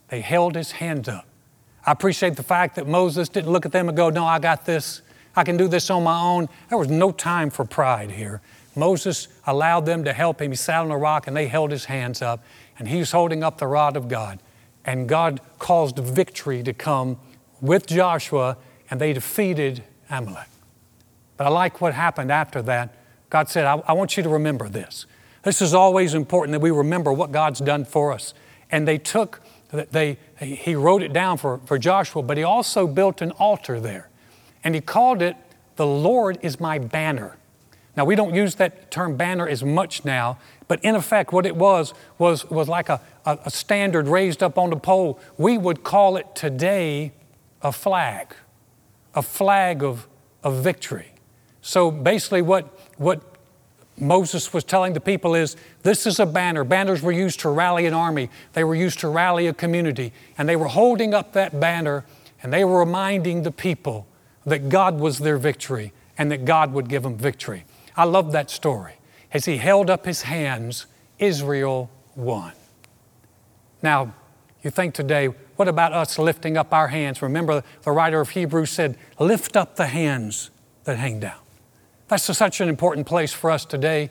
they 0.10 0.22
held 0.22 0.54
his 0.54 0.74
hands 0.74 1.10
up. 1.10 1.26
I 1.86 1.92
appreciate 1.92 2.36
the 2.36 2.44
fact 2.44 2.76
that 2.76 2.88
Moses 2.88 3.30
didn't 3.30 3.52
look 3.52 3.66
at 3.66 3.72
them 3.72 3.88
and 3.88 3.98
go, 3.98 4.10
No, 4.10 4.26
I 4.26 4.40
got 4.40 4.66
this. 4.66 5.02
I 5.36 5.44
can 5.44 5.58
do 5.58 5.68
this 5.68 5.90
on 5.90 6.04
my 6.04 6.20
own. 6.20 6.50
There 6.70 6.78
was 6.78 6.90
no 6.90 7.12
time 7.12 7.50
for 7.50 7.64
pride 7.64 8.12
here. 8.12 8.42
Moses 8.76 9.28
allowed 9.46 9.86
them 9.86 10.04
to 10.04 10.14
help 10.14 10.42
him. 10.42 10.52
He 10.52 10.58
sat 10.58 10.82
on 10.82 10.92
a 10.92 10.98
rock 10.98 11.28
and 11.28 11.36
they 11.36 11.48
held 11.48 11.72
his 11.72 11.86
hands 11.86 12.22
up, 12.22 12.44
and 12.78 12.88
he 12.88 13.00
was 13.00 13.12
holding 13.12 13.44
up 13.44 13.58
the 13.58 13.68
rod 13.68 13.96
of 13.96 14.08
God. 14.08 14.40
And 14.86 15.08
God 15.08 15.42
caused 15.60 15.98
victory 15.98 16.64
to 16.64 16.74
come 16.74 17.18
with 17.60 17.86
Joshua, 17.86 18.58
and 18.90 19.00
they 19.00 19.14
defeated 19.14 19.84
Amalek. 20.10 20.48
But 21.38 21.48
I 21.48 21.50
like 21.50 21.82
what 21.82 21.94
happened 21.94 22.32
after 22.32 22.62
that. 22.64 22.96
God 23.30 23.50
said, 23.50 23.66
I, 23.66 23.82
I 23.88 23.94
want 23.94 24.18
you 24.18 24.24
to 24.24 24.30
remember 24.30 24.70
this. 24.70 25.06
This 25.44 25.62
is 25.62 25.74
always 25.74 26.14
important 26.14 26.52
that 26.54 26.60
we 26.60 26.72
remember 26.72 27.12
what 27.12 27.32
God's 27.32 27.60
done 27.60 27.86
for 27.86 28.12
us. 28.12 28.34
And 28.70 28.88
they 28.88 28.98
took, 28.98 29.42
that 29.72 29.92
they, 29.92 30.18
he 30.42 30.76
wrote 30.76 31.04
it 31.04 31.14
down 31.14 31.38
for, 31.38 31.60
for 31.66 31.78
Joshua, 31.78 32.24
but 32.24 32.38
he 32.38 32.44
also 32.44 32.88
built 32.88 33.22
an 33.22 33.32
altar 33.32 33.80
there. 33.80 34.10
And 34.64 34.76
he 34.76 34.82
called 34.82 35.22
it, 35.22 35.36
The 35.76 35.86
Lord 35.86 36.40
is 36.42 36.60
my 36.60 36.80
banner. 36.80 37.38
Now, 37.96 38.06
we 38.06 38.16
don't 38.16 38.34
use 38.34 38.56
that 38.56 38.90
term 38.90 39.18
banner 39.18 39.48
as 39.48 39.64
much 39.64 40.06
now, 40.06 40.38
but 40.68 40.84
in 40.84 40.96
effect, 40.96 41.34
what 41.34 41.46
it 41.46 41.56
was 41.56 41.94
was, 42.18 42.50
was 42.50 42.70
like 42.70 42.90
a, 42.90 43.02
a, 43.26 43.38
a 43.46 43.50
standard 43.52 44.08
raised 44.08 44.42
up 44.42 44.58
on 44.58 44.70
the 44.70 44.78
pole. 44.78 45.20
We 45.38 45.58
would 45.58 45.84
call 45.84 46.16
it 46.16 46.34
today 46.34 47.12
a 47.62 47.72
flag, 47.72 48.34
a 49.14 49.22
flag 49.22 49.84
of, 49.84 50.08
of 50.44 50.64
victory. 50.64 51.14
So 51.62 51.92
basically, 51.92 52.42
what, 52.42 52.66
what 52.98 53.31
Moses 54.02 54.52
was 54.52 54.64
telling 54.64 54.94
the 54.94 55.00
people 55.00 55.36
is 55.36 55.56
this 55.84 56.08
is 56.08 56.20
a 56.20 56.26
banner. 56.26 56.64
Banners 56.64 57.02
were 57.02 57.12
used 57.12 57.40
to 57.42 57.50
rally 57.50 57.86
an 57.86 57.94
army, 57.94 58.30
they 58.54 58.64
were 58.64 58.76
used 58.76 59.00
to 59.00 59.08
rally 59.08 59.48
a 59.48 59.54
community. 59.54 60.12
And 60.38 60.50
they 60.50 60.56
were 60.56 60.68
holding 60.68 61.14
up 61.14 61.34
that 61.34 61.60
banner 61.60 62.04
and 62.44 62.52
they 62.52 62.66
were 62.66 62.80
reminding 62.80 63.44
the 63.44 63.52
people 63.52 64.08
that 64.46 64.70
God 64.70 65.00
was 65.00 65.20
their 65.20 65.38
victory 65.38 65.94
and 66.18 66.32
that 66.32 66.46
God 66.46 66.74
would 66.74 66.90
give 66.90 67.04
them 67.04 67.16
victory. 67.16 67.64
I 67.96 68.06
love 68.06 68.32
that 68.32 68.50
story. 68.50 68.94
As 69.34 69.46
he 69.46 69.58
held 69.58 69.90
up 69.90 70.06
his 70.06 70.24
hands, 70.24 70.88
Israel 71.20 71.90
won. 72.16 72.54
Now, 73.84 74.14
you 74.64 74.72
think 74.72 74.94
today, 74.94 75.28
what 75.56 75.68
about 75.68 75.94
us 75.94 76.18
lifting 76.18 76.58
up 76.58 76.74
our 76.74 76.88
hands? 76.88 77.22
Remember, 77.22 77.64
the 77.84 77.92
writer 77.92 78.20
of 78.20 78.30
Hebrews 78.30 78.72
said, 78.72 78.98
Lift 79.20 79.56
up 79.56 79.76
the 79.76 79.88
hands 79.88 80.50
that 80.84 80.98
hang 80.98 81.20
down. 81.20 81.40
That's 82.12 82.26
such 82.38 82.60
an 82.60 82.68
important 82.68 83.08
place 83.08 83.32
for 83.32 83.50
us 83.50 83.64
today. 83.64 84.10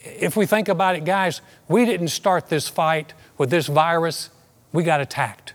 If 0.00 0.36
we 0.36 0.44
think 0.44 0.68
about 0.68 0.96
it, 0.96 1.04
guys, 1.04 1.40
we 1.68 1.84
didn't 1.84 2.08
start 2.08 2.48
this 2.48 2.66
fight 2.66 3.14
with 3.36 3.48
this 3.48 3.68
virus, 3.68 4.30
we 4.72 4.82
got 4.82 5.00
attacked. 5.00 5.54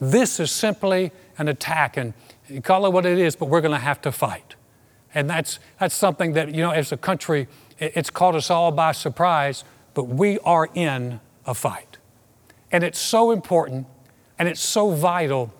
This 0.00 0.38
is 0.38 0.52
simply 0.52 1.10
an 1.36 1.48
attack, 1.48 1.96
and 1.96 2.14
call 2.62 2.86
it 2.86 2.92
what 2.92 3.04
it 3.04 3.18
is, 3.18 3.34
but 3.34 3.46
we're 3.46 3.62
going 3.62 3.74
to 3.74 3.80
have 3.80 4.00
to 4.02 4.12
fight. 4.12 4.54
And 5.12 5.28
that's, 5.28 5.58
that's 5.80 5.96
something 5.96 6.34
that, 6.34 6.54
you 6.54 6.62
know, 6.62 6.70
as 6.70 6.92
a 6.92 6.96
country, 6.96 7.48
it's 7.80 8.10
caught 8.10 8.36
us 8.36 8.48
all 8.48 8.70
by 8.70 8.92
surprise, 8.92 9.64
but 9.92 10.04
we 10.04 10.38
are 10.44 10.70
in 10.72 11.18
a 11.46 11.54
fight. 11.54 11.98
And 12.70 12.84
it's 12.84 13.00
so 13.00 13.32
important 13.32 13.88
and 14.38 14.48
it's 14.48 14.60
so 14.60 14.92
vital 14.92 15.52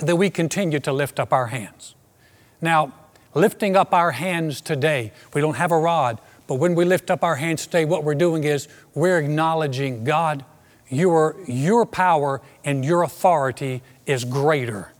that 0.00 0.16
we 0.16 0.30
continue 0.30 0.80
to 0.80 0.92
lift 0.92 1.20
up 1.20 1.32
our 1.32 1.46
hands. 1.46 1.94
Now, 2.60 2.92
lifting 3.36 3.76
up 3.76 3.92
our 3.92 4.12
hands 4.12 4.60
today. 4.60 5.12
We 5.34 5.40
don't 5.40 5.56
have 5.56 5.70
a 5.70 5.78
rod, 5.78 6.20
but 6.46 6.54
when 6.54 6.74
we 6.74 6.84
lift 6.84 7.10
up 7.10 7.22
our 7.22 7.36
hands 7.36 7.66
today, 7.66 7.84
what 7.84 8.02
we're 8.02 8.14
doing 8.14 8.44
is 8.44 8.66
we're 8.94 9.18
acknowledging 9.18 10.04
God, 10.04 10.44
your, 10.88 11.36
your 11.46 11.84
power 11.84 12.40
and 12.64 12.84
your 12.84 13.02
authority 13.02 13.82
is 14.06 14.24
greater 14.24 14.92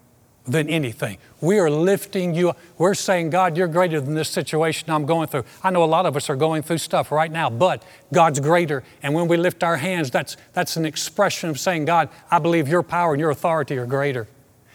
than 0.46 0.68
anything. 0.68 1.18
We 1.40 1.58
are 1.58 1.70
lifting 1.70 2.34
you. 2.34 2.52
We're 2.78 2.94
saying, 2.94 3.30
God, 3.30 3.56
you're 3.56 3.68
greater 3.68 4.00
than 4.00 4.14
this 4.14 4.28
situation 4.28 4.90
I'm 4.90 5.06
going 5.06 5.28
through. 5.28 5.44
I 5.62 5.70
know 5.70 5.82
a 5.82 5.86
lot 5.86 6.06
of 6.06 6.14
us 6.14 6.30
are 6.30 6.36
going 6.36 6.62
through 6.62 6.78
stuff 6.78 7.10
right 7.10 7.32
now, 7.32 7.50
but 7.50 7.82
God's 8.12 8.38
greater. 8.38 8.84
And 9.02 9.14
when 9.14 9.28
we 9.28 9.36
lift 9.38 9.64
our 9.64 9.76
hands, 9.76 10.10
that's, 10.10 10.36
that's 10.52 10.76
an 10.76 10.84
expression 10.84 11.50
of 11.50 11.58
saying, 11.58 11.86
God, 11.86 12.10
I 12.30 12.38
believe 12.38 12.68
your 12.68 12.82
power 12.82 13.14
and 13.14 13.20
your 13.20 13.30
authority 13.30 13.76
are 13.78 13.86
greater. 13.86 14.28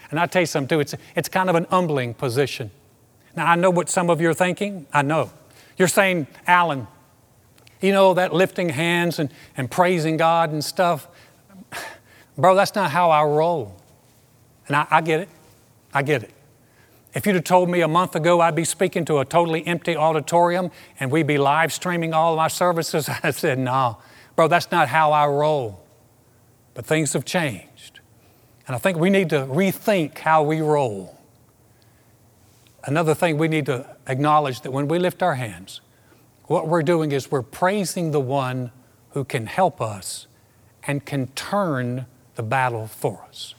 And 0.10 0.20
I 0.20 0.26
tell 0.26 0.42
you 0.42 0.46
something 0.46 0.76
too, 0.76 0.82
it's, 0.82 0.96
it's 1.16 1.30
kind 1.30 1.50
of 1.50 1.56
an 1.56 1.68
humbling 1.70 2.16
position. 2.16 2.72
Now, 3.36 3.48
I 3.48 3.56
know 3.56 3.70
what 3.70 3.90
some 3.90 4.10
of 4.10 4.20
you 4.22 4.30
are 4.30 4.34
thinking. 4.34 4.88
I 4.94 5.02
know. 5.02 5.32
You're 5.78 5.88
saying, 5.88 6.28
Alan, 6.48 6.88
you 7.82 7.92
know, 7.92 8.14
that 8.14 8.34
lifting 8.34 8.70
hands 8.70 9.20
and, 9.20 9.32
and 9.58 9.70
praising 9.70 10.18
God 10.18 10.52
and 10.52 10.64
stuff. 10.64 11.08
Bro, 12.38 12.56
that's 12.56 12.76
not 12.76 12.92
how 12.92 13.10
I 13.10 13.24
roll. 13.24 13.76
And 14.68 14.76
I, 14.76 14.88
I 14.90 15.02
get 15.02 15.22
it. 15.22 15.30
I 15.94 16.04
get 16.04 16.24
it. 16.24 16.32
If 17.14 17.26
you'd 17.26 17.36
have 17.36 17.44
told 17.44 17.70
me 17.70 17.82
a 17.82 17.88
month 17.88 18.16
ago 18.16 18.40
I'd 18.40 18.56
be 18.56 18.64
speaking 18.64 19.04
to 19.06 19.20
a 19.20 19.26
totally 19.26 19.66
empty 19.68 19.98
auditorium 19.98 20.72
and 21.00 21.12
we'd 21.12 21.28
be 21.28 21.38
live 21.38 21.74
streaming 21.74 22.14
all 22.14 22.34
of 22.34 22.38
my 22.38 22.48
services, 22.48 23.10
I 23.24 23.32
said, 23.32 23.60
no, 23.60 23.98
bro, 24.36 24.48
that's 24.48 24.72
not 24.72 24.88
how 24.88 25.12
I 25.12 25.28
roll. 25.28 25.84
But 26.74 26.86
things 26.86 27.14
have 27.14 27.26
changed. 27.26 28.00
And 28.68 28.76
I 28.76 28.80
think 28.80 28.98
we 28.98 29.10
need 29.10 29.30
to 29.32 29.40
rethink 29.48 30.20
how 30.20 30.44
we 30.44 30.62
roll. 30.62 31.18
Another 32.84 33.14
thing 33.14 33.38
we 33.38 33.48
need 33.48 33.68
to 33.68 33.86
acknowledge 34.08 34.62
that 34.62 34.72
when 34.72 34.88
we 34.88 34.98
lift 34.98 35.22
our 35.22 35.36
hands, 35.36 35.82
what 36.46 36.68
we're 36.68 36.84
doing 36.84 37.12
is 37.12 37.32
we're 37.32 37.42
praising 37.42 38.12
the 38.12 38.20
one 38.20 38.72
who 39.12 39.24
can 39.24 39.46
help 39.46 39.82
us 39.82 40.28
and 40.84 41.06
can 41.06 41.28
turn 41.28 42.06
the 42.36 42.44
battle 42.44 42.88
for 42.88 43.24
us. 43.30 43.54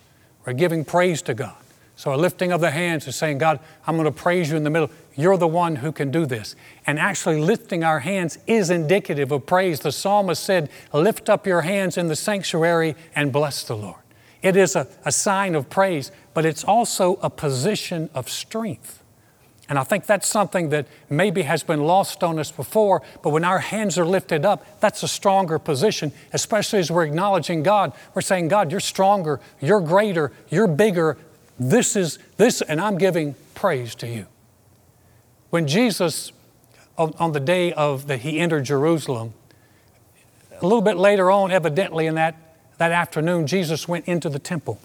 We're 0.44 0.54
giving 0.54 0.84
praise 0.84 1.22
to 1.22 1.34
God. 1.34 1.54
So 1.94 2.12
a 2.12 2.16
lifting 2.16 2.50
of 2.50 2.60
the 2.60 2.70
hands 2.70 3.06
is 3.06 3.14
saying, 3.14 3.38
God, 3.38 3.60
I'm 3.86 3.96
going 3.96 4.06
to 4.06 4.10
praise 4.10 4.50
you 4.50 4.56
in 4.56 4.64
the 4.64 4.70
middle. 4.70 4.90
You're 5.14 5.36
the 5.36 5.46
one 5.46 5.76
who 5.76 5.92
can 5.92 6.10
do 6.10 6.26
this. 6.26 6.56
And 6.86 6.98
actually, 6.98 7.40
lifting 7.40 7.84
our 7.84 8.00
hands 8.00 8.38
is 8.46 8.70
indicative 8.70 9.30
of 9.30 9.46
praise. 9.46 9.80
The 9.80 9.92
psalmist 9.92 10.42
said, 10.42 10.68
Lift 10.92 11.28
up 11.28 11.46
your 11.46 11.60
hands 11.60 11.96
in 11.96 12.08
the 12.08 12.16
sanctuary 12.16 12.96
and 13.14 13.32
bless 13.32 13.62
the 13.62 13.76
Lord. 13.76 14.00
It 14.40 14.56
is 14.56 14.74
a, 14.74 14.88
a 15.04 15.12
sign 15.12 15.54
of 15.54 15.70
praise, 15.70 16.10
but 16.34 16.44
it's 16.44 16.64
also 16.64 17.16
a 17.22 17.30
position 17.30 18.10
of 18.14 18.28
strength. 18.28 19.01
And 19.68 19.78
I 19.78 19.84
think 19.84 20.06
that's 20.06 20.28
something 20.28 20.70
that 20.70 20.86
maybe 21.08 21.42
has 21.42 21.62
been 21.62 21.84
lost 21.84 22.24
on 22.24 22.38
us 22.38 22.50
before, 22.50 23.00
but 23.22 23.30
when 23.30 23.44
our 23.44 23.60
hands 23.60 23.96
are 23.96 24.04
lifted 24.04 24.44
up, 24.44 24.80
that's 24.80 25.02
a 25.02 25.08
stronger 25.08 25.58
position, 25.58 26.12
especially 26.32 26.80
as 26.80 26.90
we're 26.90 27.04
acknowledging 27.04 27.62
God. 27.62 27.92
We're 28.14 28.22
saying, 28.22 28.48
God, 28.48 28.70
you're 28.70 28.80
stronger, 28.80 29.40
you're 29.60 29.80
greater, 29.80 30.32
you're 30.50 30.66
bigger. 30.66 31.16
This 31.60 31.94
is 31.94 32.18
this, 32.36 32.60
and 32.60 32.80
I'm 32.80 32.98
giving 32.98 33.36
praise 33.54 33.94
to 33.96 34.08
you. 34.08 34.26
When 35.50 35.68
Jesus, 35.68 36.32
on, 36.98 37.32
the 37.32 37.40
day 37.40 37.72
of 37.72 38.08
that 38.08 38.20
he 38.20 38.40
entered 38.40 38.64
Jerusalem, 38.64 39.34
a 40.60 40.66
little 40.66 40.82
bit 40.82 40.96
later 40.96 41.30
on, 41.30 41.52
evidently 41.52 42.06
in 42.06 42.14
that, 42.16 42.56
that 42.78 42.90
afternoon, 42.90 43.46
Jesus 43.46 43.86
went 43.86 44.06
into 44.08 44.28
the 44.28 44.38
temple. 44.38 44.80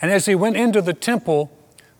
And 0.00 0.10
as 0.10 0.26
he 0.26 0.34
went 0.34 0.56
into 0.56 0.80
the 0.80 0.94
temple, 0.94 1.50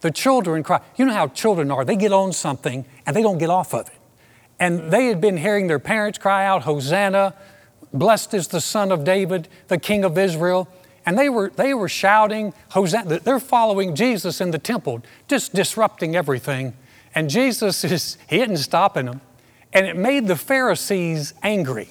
the 0.01 0.11
children 0.11 0.63
cry. 0.63 0.81
You 0.97 1.07
know 1.07 1.13
how 1.13 1.29
children 1.29 1.71
are. 1.71 1.85
They 1.85 1.97
get 1.97 2.13
on 2.13 2.33
something 2.33 2.85
and 3.07 3.17
they 3.17 3.23
don't 3.23 3.39
get 3.39 3.51
off 3.51 3.75
of 3.75 3.89
it. 3.89 3.95
And 4.59 4.91
they 4.91 5.07
had 5.07 5.21
been 5.21 5.37
hearing 5.37 5.67
their 5.67 5.79
parents 5.79 6.19
cry 6.19 6.47
out, 6.47 6.63
Hosanna, 6.63 7.35
blessed 7.93 8.35
is 8.35 8.49
the 8.49 8.61
Son 8.61 8.91
of 8.91 9.05
David, 9.05 9.49
the 9.69 9.79
King 9.79 10.05
of 10.05 10.17
Israel. 10.17 10.69
And 11.05 11.19
they 11.19 11.29
were, 11.29 11.51
they 11.51 11.75
were 11.75 11.89
shouting, 11.89 12.53
Hosanna. 12.71 13.21
They're 13.21 13.39
following 13.39 13.95
Jesus 13.95 14.41
in 14.41 14.51
the 14.51 14.59
temple, 14.59 15.03
just 15.29 15.55
disrupting 15.55 16.17
everything. 16.17 16.75
And 17.15 17.31
Jesus 17.31 17.85
is, 17.85 18.19
he 18.29 18.41
isn't 18.41 18.59
stopping 18.59 19.07
them. 19.07 19.21
And 19.73 19.87
it 19.87 19.97
made 19.97 20.27
the 20.27 20.37
Pharisees 20.37 21.35
angry. 21.43 21.89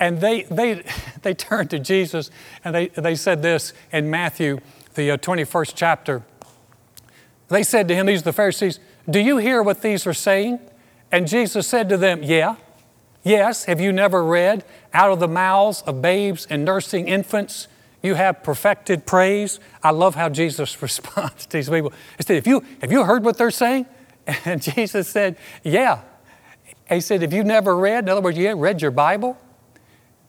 And 0.00 0.20
they, 0.20 0.42
they, 0.42 0.84
they 1.22 1.34
turned 1.34 1.70
to 1.70 1.78
Jesus 1.78 2.30
and 2.64 2.74
they, 2.74 2.88
they 2.88 3.14
said 3.14 3.42
this 3.42 3.72
in 3.92 4.10
Matthew, 4.10 4.58
the 4.94 5.08
21st 5.10 5.70
uh, 5.70 5.72
chapter. 5.74 6.22
They 7.54 7.62
said 7.62 7.86
to 7.86 7.94
him, 7.94 8.06
These 8.06 8.22
are 8.22 8.24
the 8.24 8.32
Pharisees, 8.32 8.80
Do 9.08 9.20
you 9.20 9.36
hear 9.36 9.62
what 9.62 9.80
these 9.80 10.08
are 10.08 10.12
saying? 10.12 10.58
And 11.12 11.28
Jesus 11.28 11.68
said 11.68 11.88
to 11.90 11.96
them, 11.96 12.24
Yeah. 12.24 12.56
Yes, 13.22 13.66
have 13.66 13.80
you 13.80 13.92
never 13.92 14.24
read, 14.24 14.64
Out 14.92 15.12
of 15.12 15.20
the 15.20 15.28
mouths 15.28 15.82
of 15.82 16.02
babes 16.02 16.48
and 16.50 16.64
nursing 16.64 17.06
infants, 17.06 17.68
you 18.02 18.14
have 18.14 18.42
perfected 18.42 19.06
praise? 19.06 19.60
I 19.84 19.92
love 19.92 20.16
how 20.16 20.28
Jesus 20.28 20.82
responds 20.82 21.46
to 21.46 21.56
these 21.56 21.68
people. 21.68 21.92
He 22.16 22.24
said, 22.24 22.34
Have 22.34 22.46
you, 22.48 22.64
have 22.80 22.90
you 22.90 23.04
heard 23.04 23.24
what 23.24 23.38
they're 23.38 23.52
saying? 23.52 23.86
And 24.44 24.60
Jesus 24.60 25.06
said, 25.06 25.36
Yeah. 25.62 26.00
He 26.88 27.00
said, 27.00 27.22
Have 27.22 27.32
you 27.32 27.44
never 27.44 27.76
read? 27.76 28.06
In 28.06 28.08
other 28.08 28.20
words, 28.20 28.36
you 28.36 28.48
haven't 28.48 28.62
read 28.62 28.82
your 28.82 28.90
Bible? 28.90 29.38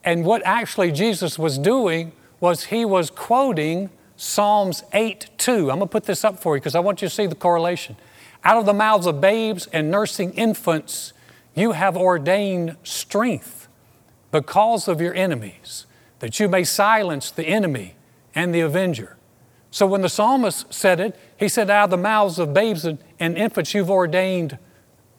And 0.04 0.24
what 0.24 0.42
actually 0.44 0.92
Jesus 0.92 1.40
was 1.40 1.58
doing 1.58 2.12
was 2.38 2.66
he 2.66 2.84
was 2.84 3.10
quoting 3.10 3.90
Psalms 4.16 4.82
8 4.92 5.28
2. 5.38 5.70
I'm 5.70 5.78
going 5.78 5.80
to 5.80 5.86
put 5.86 6.04
this 6.04 6.24
up 6.24 6.40
for 6.40 6.56
you 6.56 6.60
because 6.60 6.74
I 6.74 6.80
want 6.80 7.02
you 7.02 7.08
to 7.08 7.14
see 7.14 7.26
the 7.26 7.34
correlation. 7.34 7.96
Out 8.44 8.56
of 8.56 8.66
the 8.66 8.74
mouths 8.74 9.06
of 9.06 9.20
babes 9.20 9.66
and 9.72 9.90
nursing 9.90 10.32
infants, 10.34 11.12
you 11.54 11.72
have 11.72 11.96
ordained 11.96 12.76
strength 12.84 13.68
because 14.30 14.88
of 14.88 15.00
your 15.00 15.14
enemies, 15.14 15.86
that 16.18 16.38
you 16.38 16.48
may 16.48 16.64
silence 16.64 17.30
the 17.30 17.46
enemy 17.46 17.96
and 18.34 18.54
the 18.54 18.60
avenger. 18.60 19.16
So 19.70 19.86
when 19.86 20.02
the 20.02 20.08
psalmist 20.08 20.72
said 20.72 21.00
it, 21.00 21.18
he 21.36 21.48
said, 21.48 21.68
Out 21.70 21.84
of 21.84 21.90
the 21.90 21.96
mouths 21.96 22.38
of 22.38 22.54
babes 22.54 22.84
and, 22.84 22.98
and 23.18 23.36
infants, 23.36 23.74
you've 23.74 23.90
ordained 23.90 24.58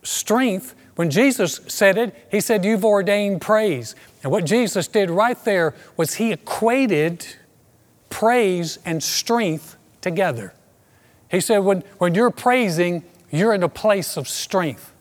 strength. 0.03 0.73
When 0.95 1.09
Jesus 1.09 1.61
said 1.67 1.97
it, 1.97 2.27
he 2.31 2.39
said, 2.39 2.65
You've 2.65 2.85
ordained 2.85 3.41
praise. 3.41 3.95
And 4.23 4.31
what 4.31 4.45
Jesus 4.45 4.87
did 4.87 5.09
right 5.09 5.43
there 5.43 5.75
was 5.95 6.15
he 6.15 6.31
equated 6.31 7.25
praise 8.09 8.79
and 8.85 9.03
strength 9.03 9.77
together. 10.01 10.53
He 11.29 11.39
said, 11.39 11.59
when, 11.59 11.83
when 11.97 12.15
you're 12.15 12.31
praising, 12.31 13.03
you're 13.31 13.53
in 13.53 13.63
a 13.63 13.69
place 13.69 14.17
of 14.17 14.27
strength. 14.27 14.93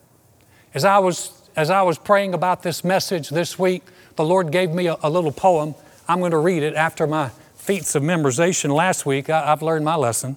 As 0.74 0.84
I, 0.84 0.98
was, 0.98 1.48
as 1.54 1.70
I 1.70 1.82
was 1.82 1.98
praying 1.98 2.34
about 2.34 2.62
this 2.62 2.84
message 2.84 3.28
this 3.28 3.58
week, 3.58 3.82
the 4.16 4.24
Lord 4.24 4.50
gave 4.50 4.70
me 4.70 4.88
a, 4.88 4.96
a 5.02 5.10
little 5.10 5.32
poem. 5.32 5.74
I'm 6.08 6.18
going 6.18 6.32
to 6.32 6.38
read 6.38 6.62
it 6.62 6.74
after 6.74 7.06
my 7.06 7.30
feats 7.54 7.94
of 7.94 8.02
memorization 8.02 8.74
last 8.74 9.06
week. 9.06 9.30
I, 9.30 9.52
I've 9.52 9.62
learned 9.62 9.84
my 9.84 9.96
lesson. 9.96 10.36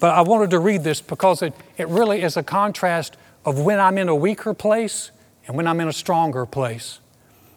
But 0.00 0.14
I 0.14 0.22
wanted 0.22 0.50
to 0.50 0.58
read 0.58 0.82
this 0.82 1.00
because 1.00 1.42
it, 1.42 1.54
it 1.76 1.86
really 1.88 2.22
is 2.22 2.36
a 2.36 2.42
contrast 2.42 3.16
of 3.44 3.60
when 3.60 3.78
I'm 3.78 3.98
in 3.98 4.08
a 4.08 4.14
weaker 4.14 4.54
place 4.54 5.10
and 5.46 5.56
when 5.56 5.66
I'm 5.66 5.80
in 5.80 5.88
a 5.88 5.92
stronger 5.92 6.46
place. 6.46 7.00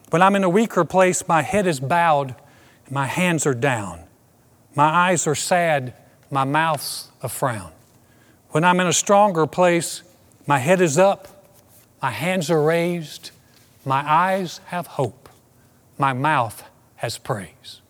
When 0.09 0.21
I'm 0.21 0.35
in 0.35 0.43
a 0.43 0.49
weaker 0.49 0.85
place, 0.85 1.27
my 1.27 1.41
head 1.41 1.65
is 1.65 1.79
bowed, 1.79 2.35
and 2.85 2.93
my 2.93 3.07
hands 3.07 3.47
are 3.47 3.53
down. 3.53 4.02
My 4.75 4.85
eyes 4.85 5.27
are 5.27 5.35
sad, 5.35 5.93
my 6.31 6.43
mouth's 6.43 7.09
a 7.21 7.29
frown. 7.29 7.71
When 8.49 8.63
I'm 8.63 8.79
in 8.79 8.87
a 8.87 8.93
stronger 8.93 9.45
place, 9.45 10.03
my 10.47 10.59
head 10.59 10.81
is 10.81 10.97
up, 10.97 11.27
my 12.01 12.11
hands 12.11 12.49
are 12.49 12.61
raised, 12.61 13.31
My 13.85 14.03
eyes 14.09 14.61
have 14.67 14.87
hope, 14.87 15.29
my 15.97 16.13
mouth 16.13 16.63
has 16.95 17.17
praise. 17.17 17.81